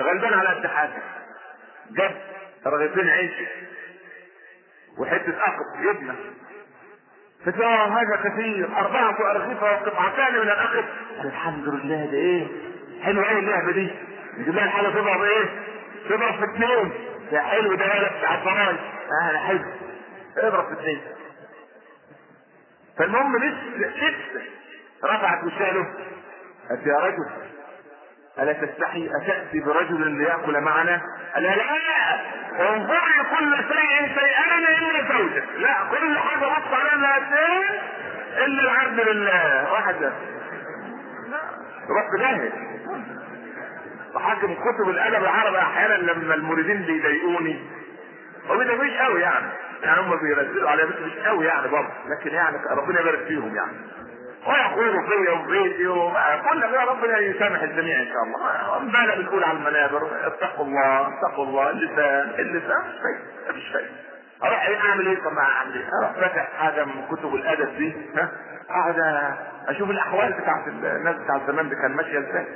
غلبان 0.00 0.34
على 0.34 0.48
قد 0.48 0.66
حاجة 0.66 1.02
جاب 1.90 2.16
رغيفين 2.66 3.08
عيش 3.08 3.32
وحتة 4.98 5.34
أخذ 5.40 5.82
جبنة. 5.84 6.14
فترى 7.46 7.74
هذا 7.74 8.16
كثير. 8.24 8.68
أربعة 8.78 9.30
أرغفة 9.30 9.72
وقطعتان 9.72 10.34
من 10.34 10.42
الأخذ 10.42 10.84
الحمد 11.24 11.68
لله 11.68 12.06
ده 12.06 12.16
إيه؟ 12.18 12.46
حلو 13.02 13.22
أوي 13.22 13.38
اللعبة 13.38 13.72
دي. 13.72 13.90
نجيب 14.38 14.54
لها 14.54 14.64
الحاجة 14.64 14.88
تضرب 14.88 15.22
إيه؟ 15.22 15.44
تضرب 16.08 16.34
في 16.34 16.44
اثنين. 16.44 16.92
ده 17.32 17.40
حلو 17.42 17.74
ده 17.74 17.84
ولا 17.84 18.18
بتاع 18.18 18.34
الضرايب 18.34 18.76
آه 19.22 19.36
حلو. 19.38 19.64
اضرب 20.36 20.66
في 20.66 20.72
اثنين. 20.80 21.00
فالمهم 22.98 23.36
لسه 23.36 23.76
لسه 23.76 24.42
رفعت 25.04 25.44
وشها 25.44 25.72
له 25.72 25.86
قالت 26.70 26.86
يا 26.86 26.96
رجل 26.96 27.30
ألا 28.38 28.52
تستحي 28.52 29.10
أتأتي 29.22 29.60
برجل 29.60 30.10
ليأكل 30.10 30.60
معنا؟ 30.60 31.00
قال 31.34 31.42
لا 31.42 32.74
انظري 32.74 33.36
كل 33.38 33.56
شيء 33.56 34.08
شيئان 34.14 34.64
إلا 34.78 35.18
زوجك. 35.18 35.44
لا 35.56 35.74
كل 35.90 36.18
حاجة 36.18 36.44
بص 36.44 36.72
عليها 36.72 37.18
اثنين 37.18 37.80
إلا 38.36 38.62
العبد 38.62 39.00
لله. 39.00 39.72
واحدة 39.72 40.12
رب 41.90 42.20
جاهل. 42.20 42.52
وحاكم 44.14 44.54
كتب 44.54 44.88
الأدب 44.88 45.22
العربي 45.22 45.58
أحيانا 45.58 45.94
لما 45.94 46.34
المريدين 46.34 46.82
بيضايقوني. 46.82 47.62
هو 48.46 48.62
قوي 49.00 49.20
يعني. 49.20 49.46
يعني 49.84 50.00
هم 50.00 50.16
بيرسلوا 50.16 50.70
عليا 50.70 50.84
بس 50.84 50.94
مش 51.04 51.12
قوي 51.26 51.46
يعني 51.46 51.68
برضه. 51.68 51.90
لكن 52.06 52.34
يعني 52.34 52.56
ربنا 52.70 53.00
يبارك 53.00 53.18
فيهم 53.18 53.56
يعني. 53.56 53.76
ويقولوا 54.46 55.02
فيا 55.08 55.32
وبيتي 55.32 55.86
وكل 55.88 56.60
ده 56.60 56.84
ربنا 56.84 57.18
يسامح 57.18 57.62
الجميع 57.62 58.00
إن 58.00 58.06
شاء 58.06 58.22
الله. 58.24 58.78
ما 58.78 59.14
بنقول 59.14 59.44
على 59.44 59.58
المنابر؟ 59.58 60.26
اتقوا 60.26 60.64
الله 60.66 61.08
اتقوا 61.08 61.44
الله. 61.44 61.70
اللسان 61.70 62.30
اللسان 62.38 62.82
شيء 62.82 63.54
مش 63.56 63.62
شيء. 63.72 63.86
أروح 64.44 64.68
اعمل 64.88 65.06
إيه؟ 65.06 65.18
طب 65.18 65.38
اعمل 65.38 65.74
إيه؟ 65.74 65.88
أروح 66.02 66.12
فاتح 66.12 66.48
حاجة 66.58 66.84
من 66.84 67.06
كتب 67.10 67.34
الأدب 67.34 67.76
دي. 67.78 67.96
ها؟ 68.16 68.28
أشوف 69.68 69.90
الأحوال 69.90 70.32
بتاعت 70.32 70.68
الناس 70.68 71.16
بتاع 71.16 71.40
زمان 71.46 71.68
دي 71.68 71.74
كان 71.76 71.96
ماشية 71.96 72.18
إزاي. 72.18 72.46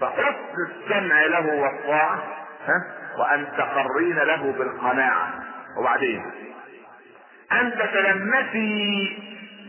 فحسن 0.00 0.34
السمع 0.68 1.20
له 1.24 1.62
والطاعة 1.62 2.18
ها؟ 2.66 2.84
وان 3.18 3.46
تقرين 3.58 4.16
له 4.18 4.52
بالقناعة. 4.58 5.28
وبعدين؟ 5.76 6.22
أن 7.52 7.72
تتلمسي 7.72 9.18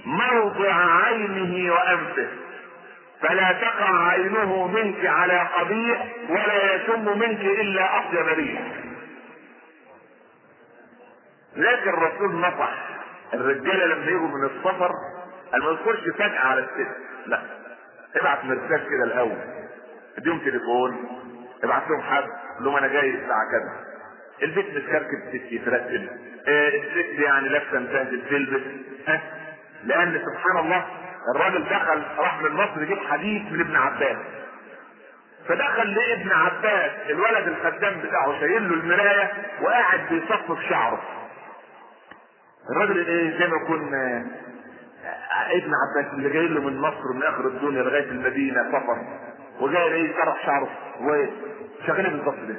موضع 0.06 0.74
عينه 1.06 1.74
وأنفه. 1.74 2.28
فلا 3.22 3.52
تقع 3.52 4.08
عينه 4.10 4.68
منك 4.68 5.06
على 5.06 5.40
قبيح 5.58 6.08
ولا 6.30 6.76
يشم 6.76 7.20
منك 7.20 7.40
إلا 7.42 7.98
اطيب 8.00 8.28
ريح 8.28 8.62
لكن 11.56 11.90
الرسول 11.90 12.36
نصح 12.36 12.74
الرجاله 13.34 13.86
لما 13.86 14.06
يجوا 14.12 14.28
من 14.28 14.46
السفر 14.46 14.92
ما 15.54 15.72
يدخلش 15.72 16.10
فجأة 16.18 16.40
على 16.40 16.60
الست 16.60 16.96
لا 17.26 17.42
ابعت 18.16 18.46
مرسال 18.46 18.88
كده 18.90 19.04
الأول 19.04 19.38
اديهم 20.18 20.40
تليفون 20.40 21.06
ابعت 21.64 21.84
لهم 21.90 22.02
حد 22.02 22.24
قول 22.58 22.66
لهم 22.66 22.76
أنا 22.76 22.88
جاي 22.88 23.10
الساعة 23.10 23.52
كذا. 23.52 23.89
البيت 24.44 24.66
متكركب 24.78 25.30
ستي 25.30 25.58
ترتب 25.66 26.08
آه 26.48 26.70
الست 26.70 27.20
يعني 27.20 27.50
لابسه 27.50 27.80
متهدد 27.80 28.22
تلبس 28.30 28.62
لأن 29.84 30.22
سبحان 30.26 30.58
الله 30.66 30.86
الراجل 31.36 31.64
دخل 31.64 32.04
راح 32.18 32.42
من 32.42 32.52
مصر 32.52 32.82
يجيب 32.84 32.98
حديث 32.98 33.42
من 33.52 33.60
ابن 33.62 33.76
عباس. 33.76 34.18
فدخل 35.48 35.94
لابن 35.96 36.32
عباس 36.32 36.92
الولد 37.10 37.48
الخدام 37.48 38.00
بتاعه 38.02 38.40
شايل 38.40 38.70
له 38.70 38.74
المراية 38.76 39.32
وقاعد 39.62 40.00
بيصفف 40.10 40.70
شعره. 40.70 41.02
الراجل 42.72 43.08
إيه 43.08 43.40
زي 43.40 43.48
ما 43.48 43.56
يكون 43.64 43.94
ابن 45.52 45.72
عباس 45.74 46.14
اللي 46.14 46.30
جاي 46.30 46.48
له 46.48 46.62
من 46.62 46.78
مصر 46.82 47.14
من 47.16 47.24
آخر 47.24 47.48
الدنيا 47.48 47.84
لغاية 47.84 48.04
المدينة 48.12 48.64
سفر 48.72 48.98
وجاي 49.62 49.84
إيه 49.94 50.10
يسرح 50.12 50.46
شعره. 50.46 50.70
وشغال 51.02 52.10
بالظبط 52.10 52.40
ده. 52.40 52.56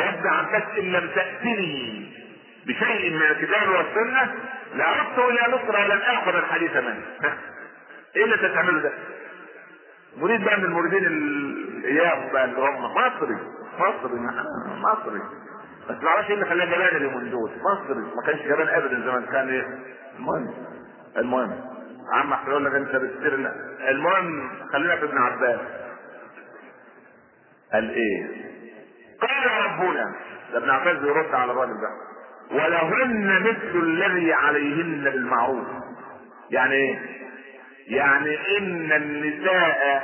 ابن 0.00 0.26
عباس 0.28 0.62
ان 0.78 0.92
لم 0.92 1.10
تأتني 1.14 2.12
بشيء 2.66 3.10
من 3.14 3.22
الكتاب 3.22 3.68
والسنة 3.68 4.34
لعدت 4.74 5.18
إلى 5.18 5.54
مصر 5.54 5.80
ولن 5.80 6.00
أخذ 6.02 6.34
الحديث 6.36 6.76
منه. 6.76 7.02
إيه 8.16 8.24
اللي 8.24 8.34
انت 8.34 8.44
تعمله 8.54 8.80
ده؟ 8.80 8.92
مريد 10.16 10.44
بقى 10.44 10.58
من 10.58 10.64
المريدين 10.64 11.06
الأيام 11.06 12.32
بقى 12.32 12.44
اللي 12.44 12.60
هم 12.60 12.82
مصري 12.84 13.36
مصري 13.78 14.20
مصري. 14.66 15.20
بس 15.90 15.96
ما 16.02 16.08
أعرفش 16.08 16.28
إيه 16.28 16.34
اللي 16.34 16.44
خلاه 16.46 16.64
جبان 16.64 16.96
اليومين 16.96 17.30
دول 17.30 17.50
مصري. 17.62 18.00
ما 18.16 18.22
كانش 18.26 18.42
جبان 18.42 18.68
أبدا 18.68 19.00
زمان 19.00 19.26
كان 19.26 19.48
إيه؟ 19.48 19.66
المهم 20.18 20.54
المهم. 21.16 21.60
عم 22.12 22.32
إحنا 22.32 22.50
يقول 22.50 22.64
لك 22.64 22.74
أنت 22.74 22.96
بتسرنا 22.96 23.54
المهم 23.88 24.50
خلينا 24.72 24.96
في 24.96 25.04
ابن 25.04 25.18
عباس. 25.18 25.60
قال 27.72 27.90
إيه؟ 27.90 28.51
قال 29.22 29.64
ربنا 29.64 30.14
ده 30.52 30.58
ابن 30.58 30.70
عباس 30.70 30.96
بيرد 30.98 31.34
على 31.34 31.52
الراجل 31.52 31.72
ده 31.72 31.90
ولهن 32.50 33.42
مثل 33.42 33.78
الذي 33.82 34.32
عليهن 34.32 35.04
بالمعروف. 35.04 35.66
يعني 36.50 36.74
إيه؟ 36.74 36.98
يعني 37.88 38.58
إن 38.58 38.92
النساء 38.92 40.02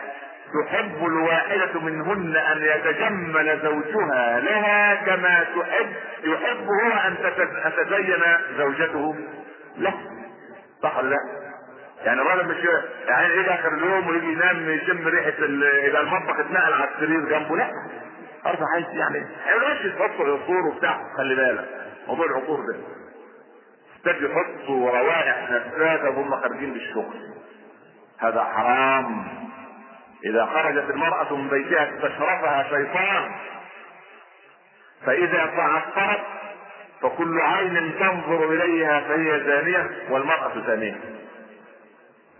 تحب 0.66 1.06
الواحدة 1.06 1.80
منهن 1.80 2.36
أن 2.36 2.62
يتجمل 2.62 3.60
زوجها 3.62 4.40
لها 4.40 4.94
كما 4.94 5.44
تحب 5.44 5.86
يحب 6.24 6.66
هو 6.66 6.92
أن 7.06 7.16
تتزين 7.64 8.22
زوجته. 8.58 9.16
له 9.78 9.94
صح 10.82 10.98
ولا 10.98 11.08
لا؟ 11.08 11.18
يعني 12.04 12.20
الراجل 12.22 12.48
مش 12.48 12.56
يعني 13.08 13.34
يجي 13.34 13.50
آخر 13.50 13.74
اليوم 13.74 14.06
ويجي 14.08 14.32
ينام 14.32 14.70
يشم 14.70 15.08
ريحة 15.08 15.44
إذا 15.88 16.00
المطبخ 16.00 16.38
اتنقل 16.40 16.72
على 16.72 16.88
السرير 16.94 17.20
جنبه؟ 17.20 17.56
لا. 17.56 17.70
عارف 18.48 18.60
عايز 18.74 18.86
يعني 18.92 19.26
علاش 19.46 19.84
يحطوا 19.84 20.24
العطور 20.24 20.66
وبتاع. 20.66 21.00
خلي 21.16 21.34
بالك 21.34 21.68
موضوع 22.08 22.26
العطور 22.26 22.60
ده. 22.60 22.76
أستاذ 23.96 24.24
يحطوا 24.24 24.90
روائح 24.90 25.50
نفاذه 25.50 26.08
وهم 26.08 26.36
خارجين 26.40 26.72
للشغل 26.74 27.14
هذا 28.18 28.44
حرام. 28.44 29.24
إذا 30.24 30.46
خرجت 30.46 30.90
المرأة 30.90 31.36
من 31.36 31.48
بيتها 31.48 31.90
استشرفها 31.94 32.62
شيطان. 32.70 33.32
فإذا 35.06 35.46
تعطرت 35.56 36.20
فكل 37.02 37.40
عين 37.40 37.94
تنظر 37.98 38.52
إليها 38.52 39.00
فهي 39.00 39.40
زانية 39.44 39.90
والمرأة 40.10 40.52
زانية. 40.66 40.96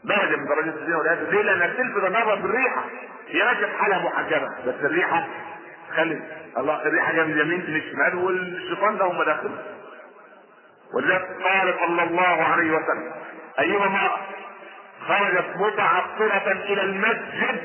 درجة 0.04 0.36
من 0.36 0.46
درجات 0.48 0.74
الزنا 0.74 0.96
والعياذ 0.98 1.30
ليه؟ 1.30 1.42
لأنها 1.42 1.66
بتلفت 1.66 2.04
النظر 2.04 2.34
بالريحة 2.34 2.84
هي 3.28 3.44
ماشية 3.44 3.66
في 3.66 3.78
حالها 3.82 3.98
محجبة 3.98 4.48
بس 4.66 4.74
الريحة 4.84 5.26
خلي 5.96 6.20
الله 6.58 6.82
الريحة 6.82 7.12
جاية 7.12 7.24
من 7.24 7.32
اليمين 7.32 7.70
من 7.70 7.76
الشمال 7.76 8.14
والشيطان 8.14 8.98
ده 8.98 9.04
هم 9.04 9.22
داخل. 9.22 9.50
ولذلك 10.94 11.28
قال 11.42 11.74
صلى 11.80 12.02
الله 12.02 12.42
عليه 12.44 12.70
وسلم 12.70 13.12
أيما 13.58 13.86
امرأة 13.86 14.18
خرجت 15.08 15.56
متعطرة 15.56 16.52
إلى 16.52 16.82
المسجد 16.82 17.62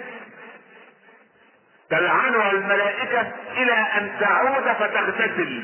تلعنها 1.90 2.52
الملائكة 2.52 3.32
إلى 3.52 3.74
أن 3.74 4.12
تعود 4.20 4.64
فتغتسل. 4.74 5.64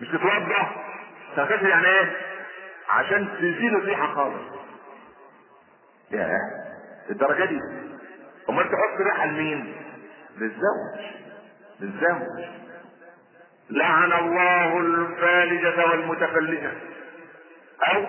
مش 0.00 0.08
تتوضأ؟ 0.08 0.66
تغتسل 1.36 1.66
يعني 1.68 1.86
إيه؟ 1.86 2.12
عشان 2.88 3.28
تزيل 3.38 3.76
الريحة 3.76 4.06
خالص. 4.06 4.42
يا 6.10 6.28
الدرجة 7.10 7.44
دي. 7.44 7.58
أمال 8.48 8.64
تحط 8.64 9.00
ريحة 9.00 9.26
لمين؟ 9.26 9.74
للزوج 10.38 11.14
للزوج. 11.80 12.44
لعن 13.70 14.12
الله 14.12 14.78
الفالجة 14.80 15.86
والمتفلجة. 15.90 16.72
أو 17.94 18.06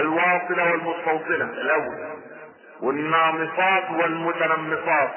الواصلة 0.00 0.70
والمستوصلة 0.70 1.44
الأول. 1.44 2.14
والنامصات 2.80 3.90
والمتنمصات. 3.90 5.10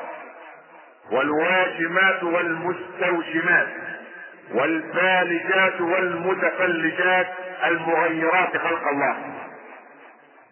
والواشمات 1.11 2.23
والمستوشمات 2.23 3.67
والفالجات 4.51 5.81
والمتفلجات 5.81 7.27
المغيرات 7.65 8.57
خلق 8.57 8.87
الله. 8.87 9.33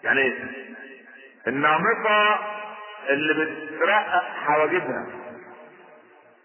يعني 0.03 0.21
إيه 0.21 0.33
النامصة 1.47 2.39
اللي 3.09 3.45
بترقق 3.45 4.23
حواجبها. 4.45 5.05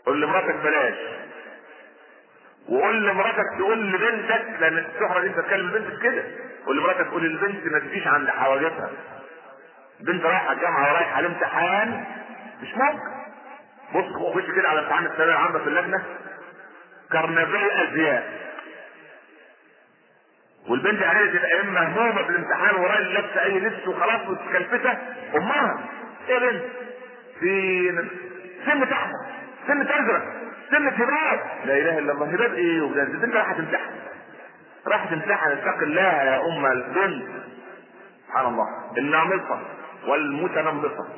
قول 0.06 0.20
لمراتك 0.22 0.54
بلاش. 0.54 0.94
وقول 2.68 3.06
لمراتك 3.08 3.44
تقول 3.58 3.92
لبنتك 3.92 4.46
لأن 4.60 4.78
السحرة 4.78 5.20
دي 5.20 5.26
انت 5.26 5.38
تكلم 5.40 5.70
بنتك 5.70 6.02
كده. 6.02 6.24
قول 6.66 6.78
لمراتك 6.78 7.06
قول 7.06 7.22
للبنت 7.22 7.66
ما 7.72 7.78
تجيش 7.78 8.06
عند 8.06 8.28
حواجبها 8.30 8.90
بنت 10.00 10.24
رايحة 10.24 10.52
الجامعة 10.52 10.92
ورايحة 10.92 11.20
الامتحان 11.20 12.04
مش 12.62 12.68
ممكن. 12.74 13.20
بص 13.94 14.34
خش 14.34 14.50
كده 14.56 14.68
على 14.68 14.80
امتحان 14.80 15.06
الثانوية 15.06 15.32
العامة 15.34 15.58
في 15.58 15.66
اللجنة. 15.68 16.02
كرنفال 17.12 17.70
أزياء. 17.70 18.40
والبنت 20.68 21.02
عايزه 21.02 21.38
تبقى 21.38 21.60
اما 21.60 21.80
مهمومة 21.80 22.22
في 22.22 22.30
الامتحان 22.30 22.74
ورايا 22.80 23.00
لابسة 23.00 23.42
أي 23.42 23.58
لبس 23.60 23.88
وخلاص 23.88 24.20
متكلفته 24.28 24.98
أمها. 25.36 25.78
إيه 26.28 26.34
يا 26.34 26.38
بنت؟ 26.50 26.62
في 27.40 28.08
سن 28.66 28.88
تحت 28.90 29.10
سن 29.66 29.80
ازرق 29.82 30.22
سن 30.70 30.88
هباب 30.88 31.40
لا 31.64 31.74
إله 31.78 31.98
إلا 31.98 32.12
الله. 32.12 32.26
هباب 32.34 32.54
إيه 32.54 32.82
وبجد 32.82 33.24
انت 33.24 33.34
رايحه 33.34 33.52
تمتحن 33.52 33.90
رايحه 34.86 35.06
تمتحن 35.10 35.50
اتق 35.50 35.82
الله 35.82 36.02
يا 36.22 36.46
أم 36.46 36.66
البنت 36.66 37.28
سبحان 38.28 38.46
الله. 38.46 38.66
النامصة 38.98 39.60
والمتنمصة. 40.06 41.08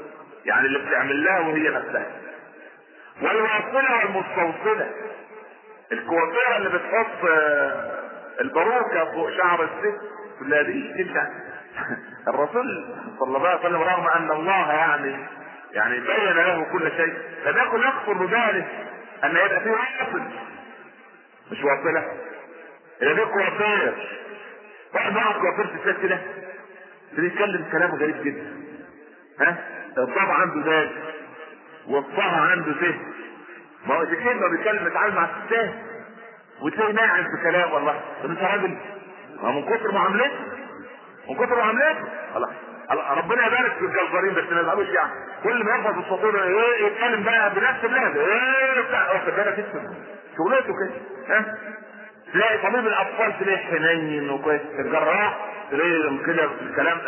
يعني 0.44 0.66
اللي 0.66 0.78
بتعمل 0.78 1.24
لها 1.24 1.40
وهي 1.40 1.68
نفسها. 1.68 2.06
والواصلة 3.22 3.98
والمستوصله 3.98 4.90
الكوافيره 5.92 6.56
اللي 6.56 6.68
بتحط 6.68 7.24
الباروكة 8.40 9.04
فوق 9.12 9.30
شعر 9.30 9.62
الست. 9.62 10.00
لا 10.42 10.62
دي 10.62 10.92
جدا 10.98 11.30
الرسول 12.28 12.84
صلى 13.20 13.36
الله 13.36 13.48
عليه 13.48 13.60
وسلم 13.60 13.82
رغم 13.82 14.06
أن 14.06 14.30
الله 14.30 14.72
يعني 14.72 15.16
يعني 15.72 16.00
بين 16.00 16.32
له 16.36 16.66
كل 16.72 16.90
شيء 16.96 17.14
لم 17.46 17.58
يكن 17.66 17.80
يخطر 17.88 18.12
بباله 18.12 18.66
أن 19.24 19.30
يبقى 19.30 19.60
فيه 19.60 19.70
واصل 19.70 20.22
مش 21.52 21.58
واصلة؟ 21.64 22.12
اللي 23.02 23.14
دي 23.14 23.24
كوافير 23.24 23.94
واحد 24.94 25.16
واحد 25.16 25.34
كوافير 25.40 25.66
في 25.66 25.90
الست 25.90 26.02
كده 26.02 26.18
بيتكلم 27.12 27.64
كلام 27.72 27.90
غريب 27.94 28.22
جدا. 28.24 28.52
ها؟ 29.40 29.56
الطبع 29.98 30.34
عنده 30.34 30.70
ذات 30.70 30.90
والطبع 31.88 32.22
عنده 32.50 32.72
فهم 32.72 33.12
ما 33.86 33.94
هو 33.94 34.06
كده 34.06 34.32
ما 34.34 34.48
بيتكلم 34.48 34.86
يتعامل 34.86 35.14
مع 35.14 35.24
الستات. 35.24 35.70
وتلاقي 36.62 36.92
ناعم 36.92 37.24
في 37.24 37.42
كلام 37.42 37.72
والله. 37.72 38.00
طب 38.22 38.30
انت 38.30 38.42
راجل. 38.42 38.76
ما 39.42 39.50
من 39.50 39.62
كتر 39.76 39.92
معاملته 39.92 40.38
من 41.28 41.36
كتر 41.36 41.56
معاملته. 41.58 42.04
الله 42.36 42.50
ربنا 42.90 43.46
يبارك 43.46 43.72
في 43.72 43.84
الجزارين 43.84 44.34
بس 44.34 44.52
ما 44.52 44.60
يزعلوش 44.60 44.88
يعني. 44.88 45.12
كل 45.44 45.64
ما 45.64 45.70
يحفظ 45.70 45.98
السطور 45.98 46.42
إيه 46.42 46.86
يتكلم 46.86 47.22
بقى 47.24 47.50
بنفس 47.54 47.84
اللهجه 47.84 48.20
إيه 48.20 48.80
بتاع 48.88 49.12
واخد 49.12 49.26
بالك 49.26 49.58
اسمه 49.58 49.94
شغلته 50.36 50.72
كده. 50.74 50.92
ها؟ 51.36 51.58
تلاقي 52.32 52.58
طبيب 52.58 52.86
الأطفال 52.86 53.38
تلاقي 53.40 53.58
حنين 53.58 54.30
وكويس. 54.30 54.60
الجراح 54.78 55.36
تلاقي 55.70 56.18
كده 56.26 56.44
الكلام 56.62 56.98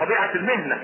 طبيعة 0.00 0.30
المهنة 0.34 0.78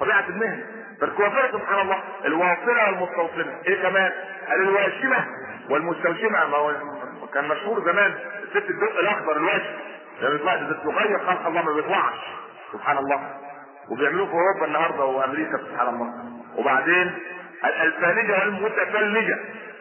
طبيعة 0.00 0.24
المهنة. 0.28 0.64
فالكوافير 1.00 1.52
سبحان 1.52 1.80
الله 1.80 1.98
الواصلة 2.24 2.86
والمستوصلة. 2.86 3.60
إيه 3.66 3.82
كمان؟ 3.82 4.12
قال 4.48 4.62
الواشمة 4.62 5.26
والمستوشمة. 5.70 6.46
ما 6.46 6.56
هو 6.56 6.72
كان 7.34 7.48
مشهور 7.48 7.80
زمان 7.92 8.14
الست 8.42 8.70
الدق 8.70 8.98
الأخضر 8.98 9.36
الوجه 9.36 9.62
لما 10.20 10.30
بيطلع 10.30 10.54
بتتغير 10.56 11.18
خلق 11.18 11.46
الله 11.46 11.62
ما 11.62 11.72
بيطلعش 11.72 12.18
سبحان 12.72 12.98
الله. 12.98 13.30
وبيعملوه 13.90 14.26
في 14.26 14.32
أوروبا 14.32 14.66
النهارده 14.66 15.04
وأمريكا 15.04 15.58
سبحان 15.58 15.88
الله 15.94 16.12
وبعدين 16.56 17.12
الفالجه 17.82 18.38
والمتفلجه 18.38 19.38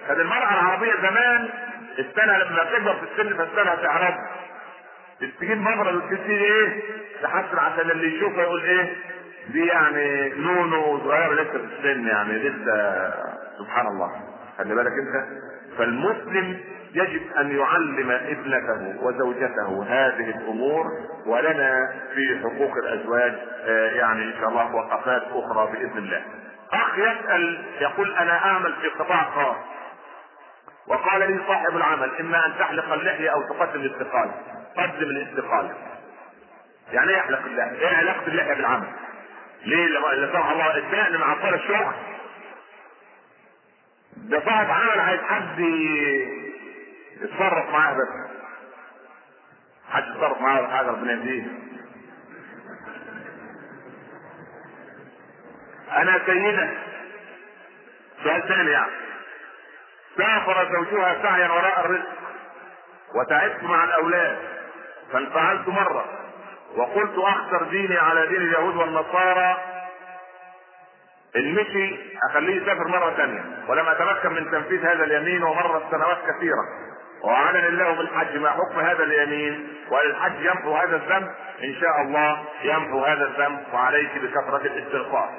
كانت 0.07 0.19
المرأة 0.19 0.53
العربية 0.53 0.93
زمان 1.01 1.49
السنة 1.99 2.37
لما 2.37 2.63
تكبر 2.73 2.93
في 2.95 3.03
السن 3.03 3.37
فالسنه 3.37 3.75
تعرض 3.75 4.13
تجيب 5.39 5.57
مغرب 5.61 5.95
وتبتدي 5.95 6.33
إيه؟ 6.45 6.81
تحسن 7.23 7.57
عشان 7.57 7.91
اللي 7.91 8.15
يشوفها 8.17 8.41
يقول 8.43 8.61
إيه؟ 8.63 8.95
دي 9.49 9.65
يعني 9.65 10.29
نونو 10.29 10.99
صغيرة 10.99 11.33
لسه 11.33 11.51
في 11.51 11.57
السن 11.79 12.07
يعني 12.07 12.33
لسه 12.33 13.13
سبحان 13.59 13.87
الله. 13.87 14.11
خلي 14.57 14.75
بالك 14.75 14.91
أنت. 14.91 15.27
فالمسلم 15.77 16.59
يجب 16.95 17.21
أن 17.37 17.57
يعلم 17.59 18.11
ابنته 18.11 19.03
وزوجته 19.05 19.85
هذه 19.89 20.29
الأمور 20.37 20.85
ولنا 21.25 21.93
في 22.15 22.39
حقوق 22.43 22.71
الأزواج 22.77 23.33
يعني 23.95 24.23
إن 24.23 24.33
شاء 24.39 24.49
الله 24.49 24.75
وقفات 24.75 25.23
أخرى 25.31 25.71
بإذن 25.71 25.97
الله. 25.97 26.23
أخ 26.73 26.97
يسأل 26.97 27.65
يقول 27.81 28.15
أنا 28.15 28.45
أعمل 28.45 28.73
في 28.81 28.87
قطاع 28.87 29.23
خاص 29.23 29.55
وقال 30.87 31.31
لي 31.31 31.39
صاحب 31.47 31.77
العمل 31.77 32.11
إما 32.19 32.45
أن 32.45 32.53
تحلق 32.59 32.93
اللحية 32.93 33.29
أو 33.29 33.41
تقدم 33.41 33.81
الاستقالة. 33.81 34.31
قدم 34.77 35.03
الاستقالة. 35.09 35.73
يعني 36.93 37.09
إيه 37.11 37.17
يحلق 37.17 37.39
اللحية؟ 37.45 37.87
إيه 37.87 37.95
علاقة 37.97 38.27
اللحية 38.27 38.53
بالعمل؟ 38.53 38.87
ليه 39.65 39.87
لما 39.87 40.31
سمح 40.33 40.49
الله 40.51 41.17
مع 41.17 41.33
طول 41.41 41.53
الشغل 41.53 41.93
ده 44.17 44.39
صاحب 44.45 44.69
عمل 44.69 44.99
عايز 44.99 45.21
حد 45.21 45.59
يتصرف 47.21 47.69
معاه 47.69 47.93
بس 47.93 48.07
حد 49.89 50.03
يتصرف 50.07 50.41
معاه 50.41 50.59
ولا 50.61 50.77
حاجة 50.77 50.87
ربنا 50.87 51.11
يهديه 51.11 51.47
أنا 55.91 56.21
سيدة. 56.25 56.69
سؤال 58.23 58.47
ثاني 58.47 58.71
يعني. 58.71 58.91
سافر 60.17 60.71
زوجها 60.73 61.21
سعيا 61.21 61.47
وراء 61.47 61.79
الرزق 61.79 62.07
وتعبت 63.15 63.63
مع 63.63 63.83
الأولاد 63.83 64.37
فانفعلت 65.13 65.67
مرة 65.67 66.05
وقلت 66.75 67.17
أخسر 67.17 67.63
ديني 67.63 67.97
على 67.97 68.27
دين 68.27 68.41
اليهود 68.41 68.75
والنصارى. 68.75 69.57
ان 71.35 71.53
مشي 71.55 71.99
أخليه 72.29 72.61
يسافر 72.61 72.87
مرة 72.87 73.13
ثانية 73.13 73.43
ولم 73.67 73.87
أتمكن 73.87 74.33
من 74.33 74.51
تنفيذ 74.51 74.85
هذا 74.85 75.03
اليمين 75.03 75.43
ومرت 75.43 75.91
سنوات 75.91 76.17
كثيرة. 76.27 76.84
وأعلن 77.25 77.65
الله 77.65 77.91
بالحج 77.91 78.37
ما 78.37 78.49
حكم 78.49 78.79
هذا 78.79 79.03
اليمين 79.03 79.67
وهل 79.89 80.05
الحج 80.05 80.39
يمحو 80.39 80.73
هذا 80.73 80.95
الذنب. 80.95 81.31
إن 81.63 81.75
شاء 81.81 82.01
الله 82.01 82.43
يمحو 82.63 83.05
هذا 83.05 83.25
الذنب 83.25 83.63
وعليك 83.73 84.11
بكثرة 84.17 84.61
الاستغفار. 84.65 85.29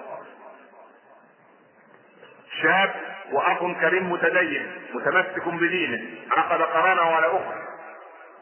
شاب 2.62 2.90
وأخ 3.32 3.58
كريم 3.80 4.12
متدين 4.12 4.72
متمسك 4.94 5.48
بدينه 5.48 6.02
عقد 6.36 6.62
قرانا 6.62 7.02
على 7.02 7.26
أخت 7.26 7.56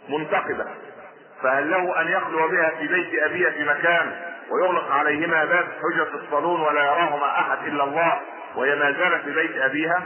منتقبة. 0.08 0.66
فهل 1.42 1.70
له 1.70 2.00
أن 2.00 2.08
يخلو 2.08 2.48
بها 2.48 2.70
في 2.70 2.86
بيت 2.86 3.22
ابيها 3.22 3.50
في 3.50 3.64
مكان 3.64 4.34
ويغلق 4.50 4.90
عليهما 4.90 5.44
باب 5.44 5.66
حجرة 5.82 6.20
الصالون 6.24 6.60
ولا 6.60 6.84
يراهما 6.84 7.40
أحد 7.40 7.66
إلا 7.66 7.84
الله 7.84 8.20
وهي 8.56 8.74
ما 8.74 8.92
زالت 8.92 9.24
في 9.24 9.34
بيت 9.34 9.56
أبيها؟ 9.56 10.02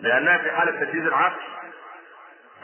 لأنها 0.00 0.38
في 0.38 0.50
حالة 0.50 0.72
تجهيز 0.84 1.06
العقل 1.06 1.40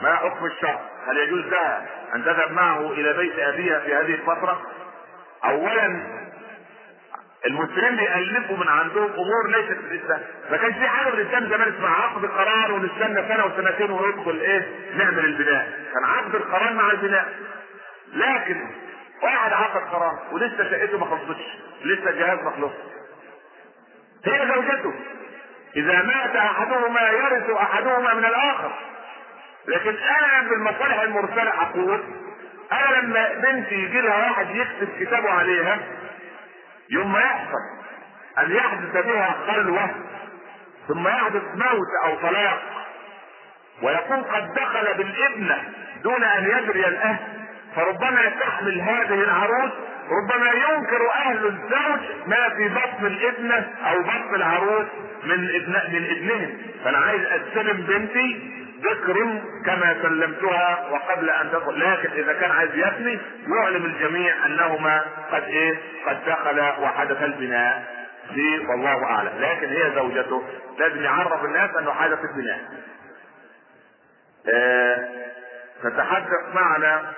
ما 0.01 0.15
حكم 0.15 0.45
الشرع؟ 0.45 0.81
هل 1.07 1.17
يجوز 1.17 1.45
لها 1.45 1.85
أن 2.15 2.23
تذهب 2.23 2.51
معه 2.51 2.91
إلى 2.91 3.13
بيت 3.13 3.39
أبيها 3.39 3.79
في 3.79 3.95
هذه 3.95 4.13
الفترة؟ 4.13 4.61
اولا 5.45 6.03
المسلمين 7.45 7.95
بيألفوا 7.95 8.57
من 8.57 8.67
عندهم 8.67 9.11
أمور 9.11 9.47
ليست 9.47 9.79
في 9.81 9.95
الإسلام. 9.95 10.21
ما 10.51 10.57
كانش 10.57 10.75
في 10.75 10.87
حاجة 10.87 11.09
في 11.09 11.21
الإسلام 11.21 11.45
زمان 11.49 11.73
اسمها 11.73 11.89
عقد 11.89 12.25
قرار 12.25 12.71
ونستنى 12.71 13.27
سنة 13.27 13.45
وسنتين 13.45 13.91
وندخل 13.91 14.39
إيه؟ 14.39 14.67
نعمل 14.95 15.25
البناء. 15.25 15.67
كان 15.93 16.03
عقد 16.05 16.35
القرار 16.35 16.73
مع 16.73 16.91
البناء. 16.91 17.33
لكن 18.13 18.67
واحد 19.23 19.53
عقد 19.53 19.81
قرار 19.89 20.19
ولسه 20.31 20.69
شقته 20.71 20.97
ما 20.97 21.05
خلصتش. 21.05 21.45
لسه 21.83 22.09
الجهاز 22.09 22.39
ما 22.39 22.51
خلصش 22.51 22.75
هي 24.25 24.47
زوجته. 24.55 24.93
إذا 25.77 26.01
مات 26.01 26.35
أحدهما 26.35 27.01
يرث 27.09 27.49
أحدهما 27.49 28.13
من 28.13 28.25
الآخر. 28.25 28.71
لكن 29.67 29.95
أنا 29.97 30.49
بالمصالح 30.49 30.99
المرسلة 30.99 31.61
أقول 31.61 32.03
أنا 32.71 32.97
لما 33.01 33.33
بنتي 33.33 33.75
يجي 33.75 34.01
لها 34.01 34.29
واحد 34.29 34.55
يكتب 34.55 34.89
كتابه 34.99 35.29
عليها 35.29 35.77
يوم 36.89 37.13
ما 37.13 37.19
يحصل 37.19 37.61
أن 38.37 38.51
يحدث 38.51 39.05
بها 39.05 39.35
خلوة 39.47 39.89
ثم 40.87 41.07
يحدث 41.07 41.43
موت 41.55 41.87
أو 42.05 42.15
طلاق 42.29 42.61
ويكون 43.81 44.21
قد 44.23 44.53
دخل 44.53 44.93
بالابنة 44.97 45.63
دون 46.03 46.23
أن 46.23 46.43
يدري 46.43 46.87
الأهل 46.87 47.17
فربما 47.75 48.29
تحمل 48.41 48.81
هذه 48.81 49.13
العروس 49.23 49.71
ربما 50.11 50.51
ينكر 50.51 51.11
أهل 51.15 51.45
الزوج 51.45 51.99
ما 52.27 52.49
في 52.49 52.69
بطن 52.69 53.05
الابنة 53.05 53.69
أو 53.85 54.01
بطن 54.01 54.35
العروس 54.35 54.85
من 55.23 55.49
ابن 55.55 55.71
من 55.93 56.05
ابنهم. 56.05 56.57
فأنا 56.83 56.97
عايز 56.97 57.21
استلم 57.25 57.77
بنتي 57.77 58.53
ذكر 58.81 59.41
كما 59.65 59.95
سلمتها 60.01 60.87
وقبل 60.91 61.29
أن 61.29 61.51
تدخل. 61.51 61.79
لكن 61.79 62.11
إذا 62.11 62.33
كان 62.33 62.51
عايز 62.51 62.71
يبني 62.75 63.19
يعلم 63.47 63.85
الجميع 63.85 64.45
أنهما 64.45 65.01
قد 65.31 65.43
إيه؟ 65.43 65.77
قد 66.07 66.17
دخل 66.27 66.59
وحدث 66.59 67.23
البناء. 67.23 67.97
دي 68.33 68.59
والله 68.59 69.03
أعلم. 69.03 69.31
لكن 69.39 69.67
هي 69.69 69.91
زوجته. 69.95 70.43
لازم 70.79 71.03
يعرف 71.03 71.45
الناس 71.45 71.75
أنه 71.75 71.91
حدث 71.91 72.19
البناء. 72.23 72.59
آه 74.53 75.07
تتحدث 75.83 76.55
معنا 76.55 77.13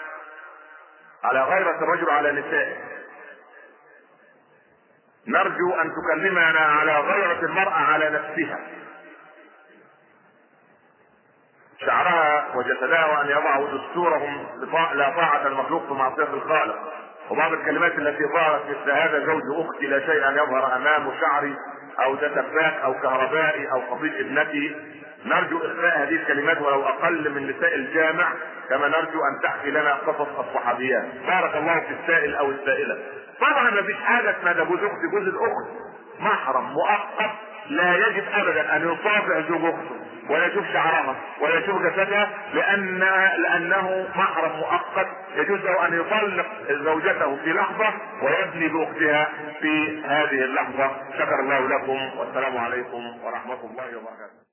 على 1.24 1.44
غيرة 1.44 1.84
الرجل 1.84 2.10
على 2.10 2.32
نسائه 2.32 2.90
نرجو 5.28 5.72
أن 5.82 5.92
تكلمنا 5.92 6.60
على 6.60 7.00
غيرة 7.00 7.46
المرأة 7.46 7.74
على 7.74 8.10
نفسها. 8.10 8.60
شعرها 11.86 12.56
وجسدها 12.56 13.06
وان 13.06 13.30
يضعوا 13.30 13.68
دستورهم 13.78 14.48
لا 14.94 15.10
طاعة 15.10 15.48
المخلوق 15.48 15.88
في 15.88 15.94
معصية 15.94 16.34
الخالق. 16.34 16.94
وبعض 17.30 17.54
الكلمات 17.54 17.92
التي 17.92 18.24
ظهرت 18.34 18.66
مثل 18.66 18.92
هذا 18.92 19.26
زوج 19.26 19.42
أختي 19.66 19.88
لا 19.88 20.00
شيء 20.00 20.28
أن 20.28 20.34
يظهر 20.34 20.76
امامه 20.76 21.20
شعري 21.20 21.56
أو 22.00 22.16
ده 22.16 22.42
أو 22.84 22.94
كهربائي 22.94 23.72
أو 23.72 23.80
قضيب 23.80 24.14
ابنتي. 24.14 24.76
نرجو 25.26 25.58
اخفاء 25.58 26.00
هذه 26.04 26.16
الكلمات 26.16 26.62
ولو 26.62 26.84
أقل 26.84 27.30
من 27.30 27.48
نساء 27.50 27.76
الجامع 27.76 28.34
كما 28.70 28.88
نرجو 28.88 29.20
أن 29.20 29.42
تحكي 29.44 29.72
لنا 29.72 29.94
قصص 29.94 30.40
الصحابيات. 30.40 31.06
بارك 31.28 31.56
الله 31.56 31.80
في 31.80 31.94
السائل 32.02 32.36
أو 32.36 32.52
السائلة. 32.52 32.98
طبعا 33.42 33.70
ما 33.72 33.82
فيش 33.82 33.96
حاجة 33.96 34.32
اسمها 34.40 34.54
ده 34.54 34.64
جوز 34.64 34.80
أختي 34.84 35.08
جوز 35.12 35.28
الأخت. 35.28 35.70
محرم 36.20 36.64
مؤقت 36.74 37.32
لا 37.70 37.96
يجب 37.96 38.24
ابدا 38.34 38.76
أن 38.76 38.94
يصافح 38.94 39.50
زوج 39.50 39.66
أخته 39.66 40.00
ولا 40.30 40.46
يشوف 40.46 40.66
شعرها 40.74 41.16
ولا 41.42 41.56
يشوف 41.56 41.82
جسدها 41.82 42.30
لأن 42.54 43.00
لأنه 43.38 44.08
محرم 44.16 44.52
مؤقت. 44.60 45.08
يجوز 45.36 45.60
له 45.60 45.88
أن 45.88 46.00
يطلق 46.00 46.46
زوجته 46.70 47.36
في 47.36 47.54
لحظة 47.54 47.94
ويبني 48.22 48.68
بأختها 48.68 49.30
في 49.62 50.02
هذه 50.06 50.44
اللحظة. 50.44 50.92
شكر 51.20 51.40
الله 51.40 51.60
لكم 51.68 52.20
والسلام 52.20 52.58
عليكم 52.58 53.04
ورحمة 53.24 53.60
الله 53.64 53.98
وبركاته. 53.98 54.49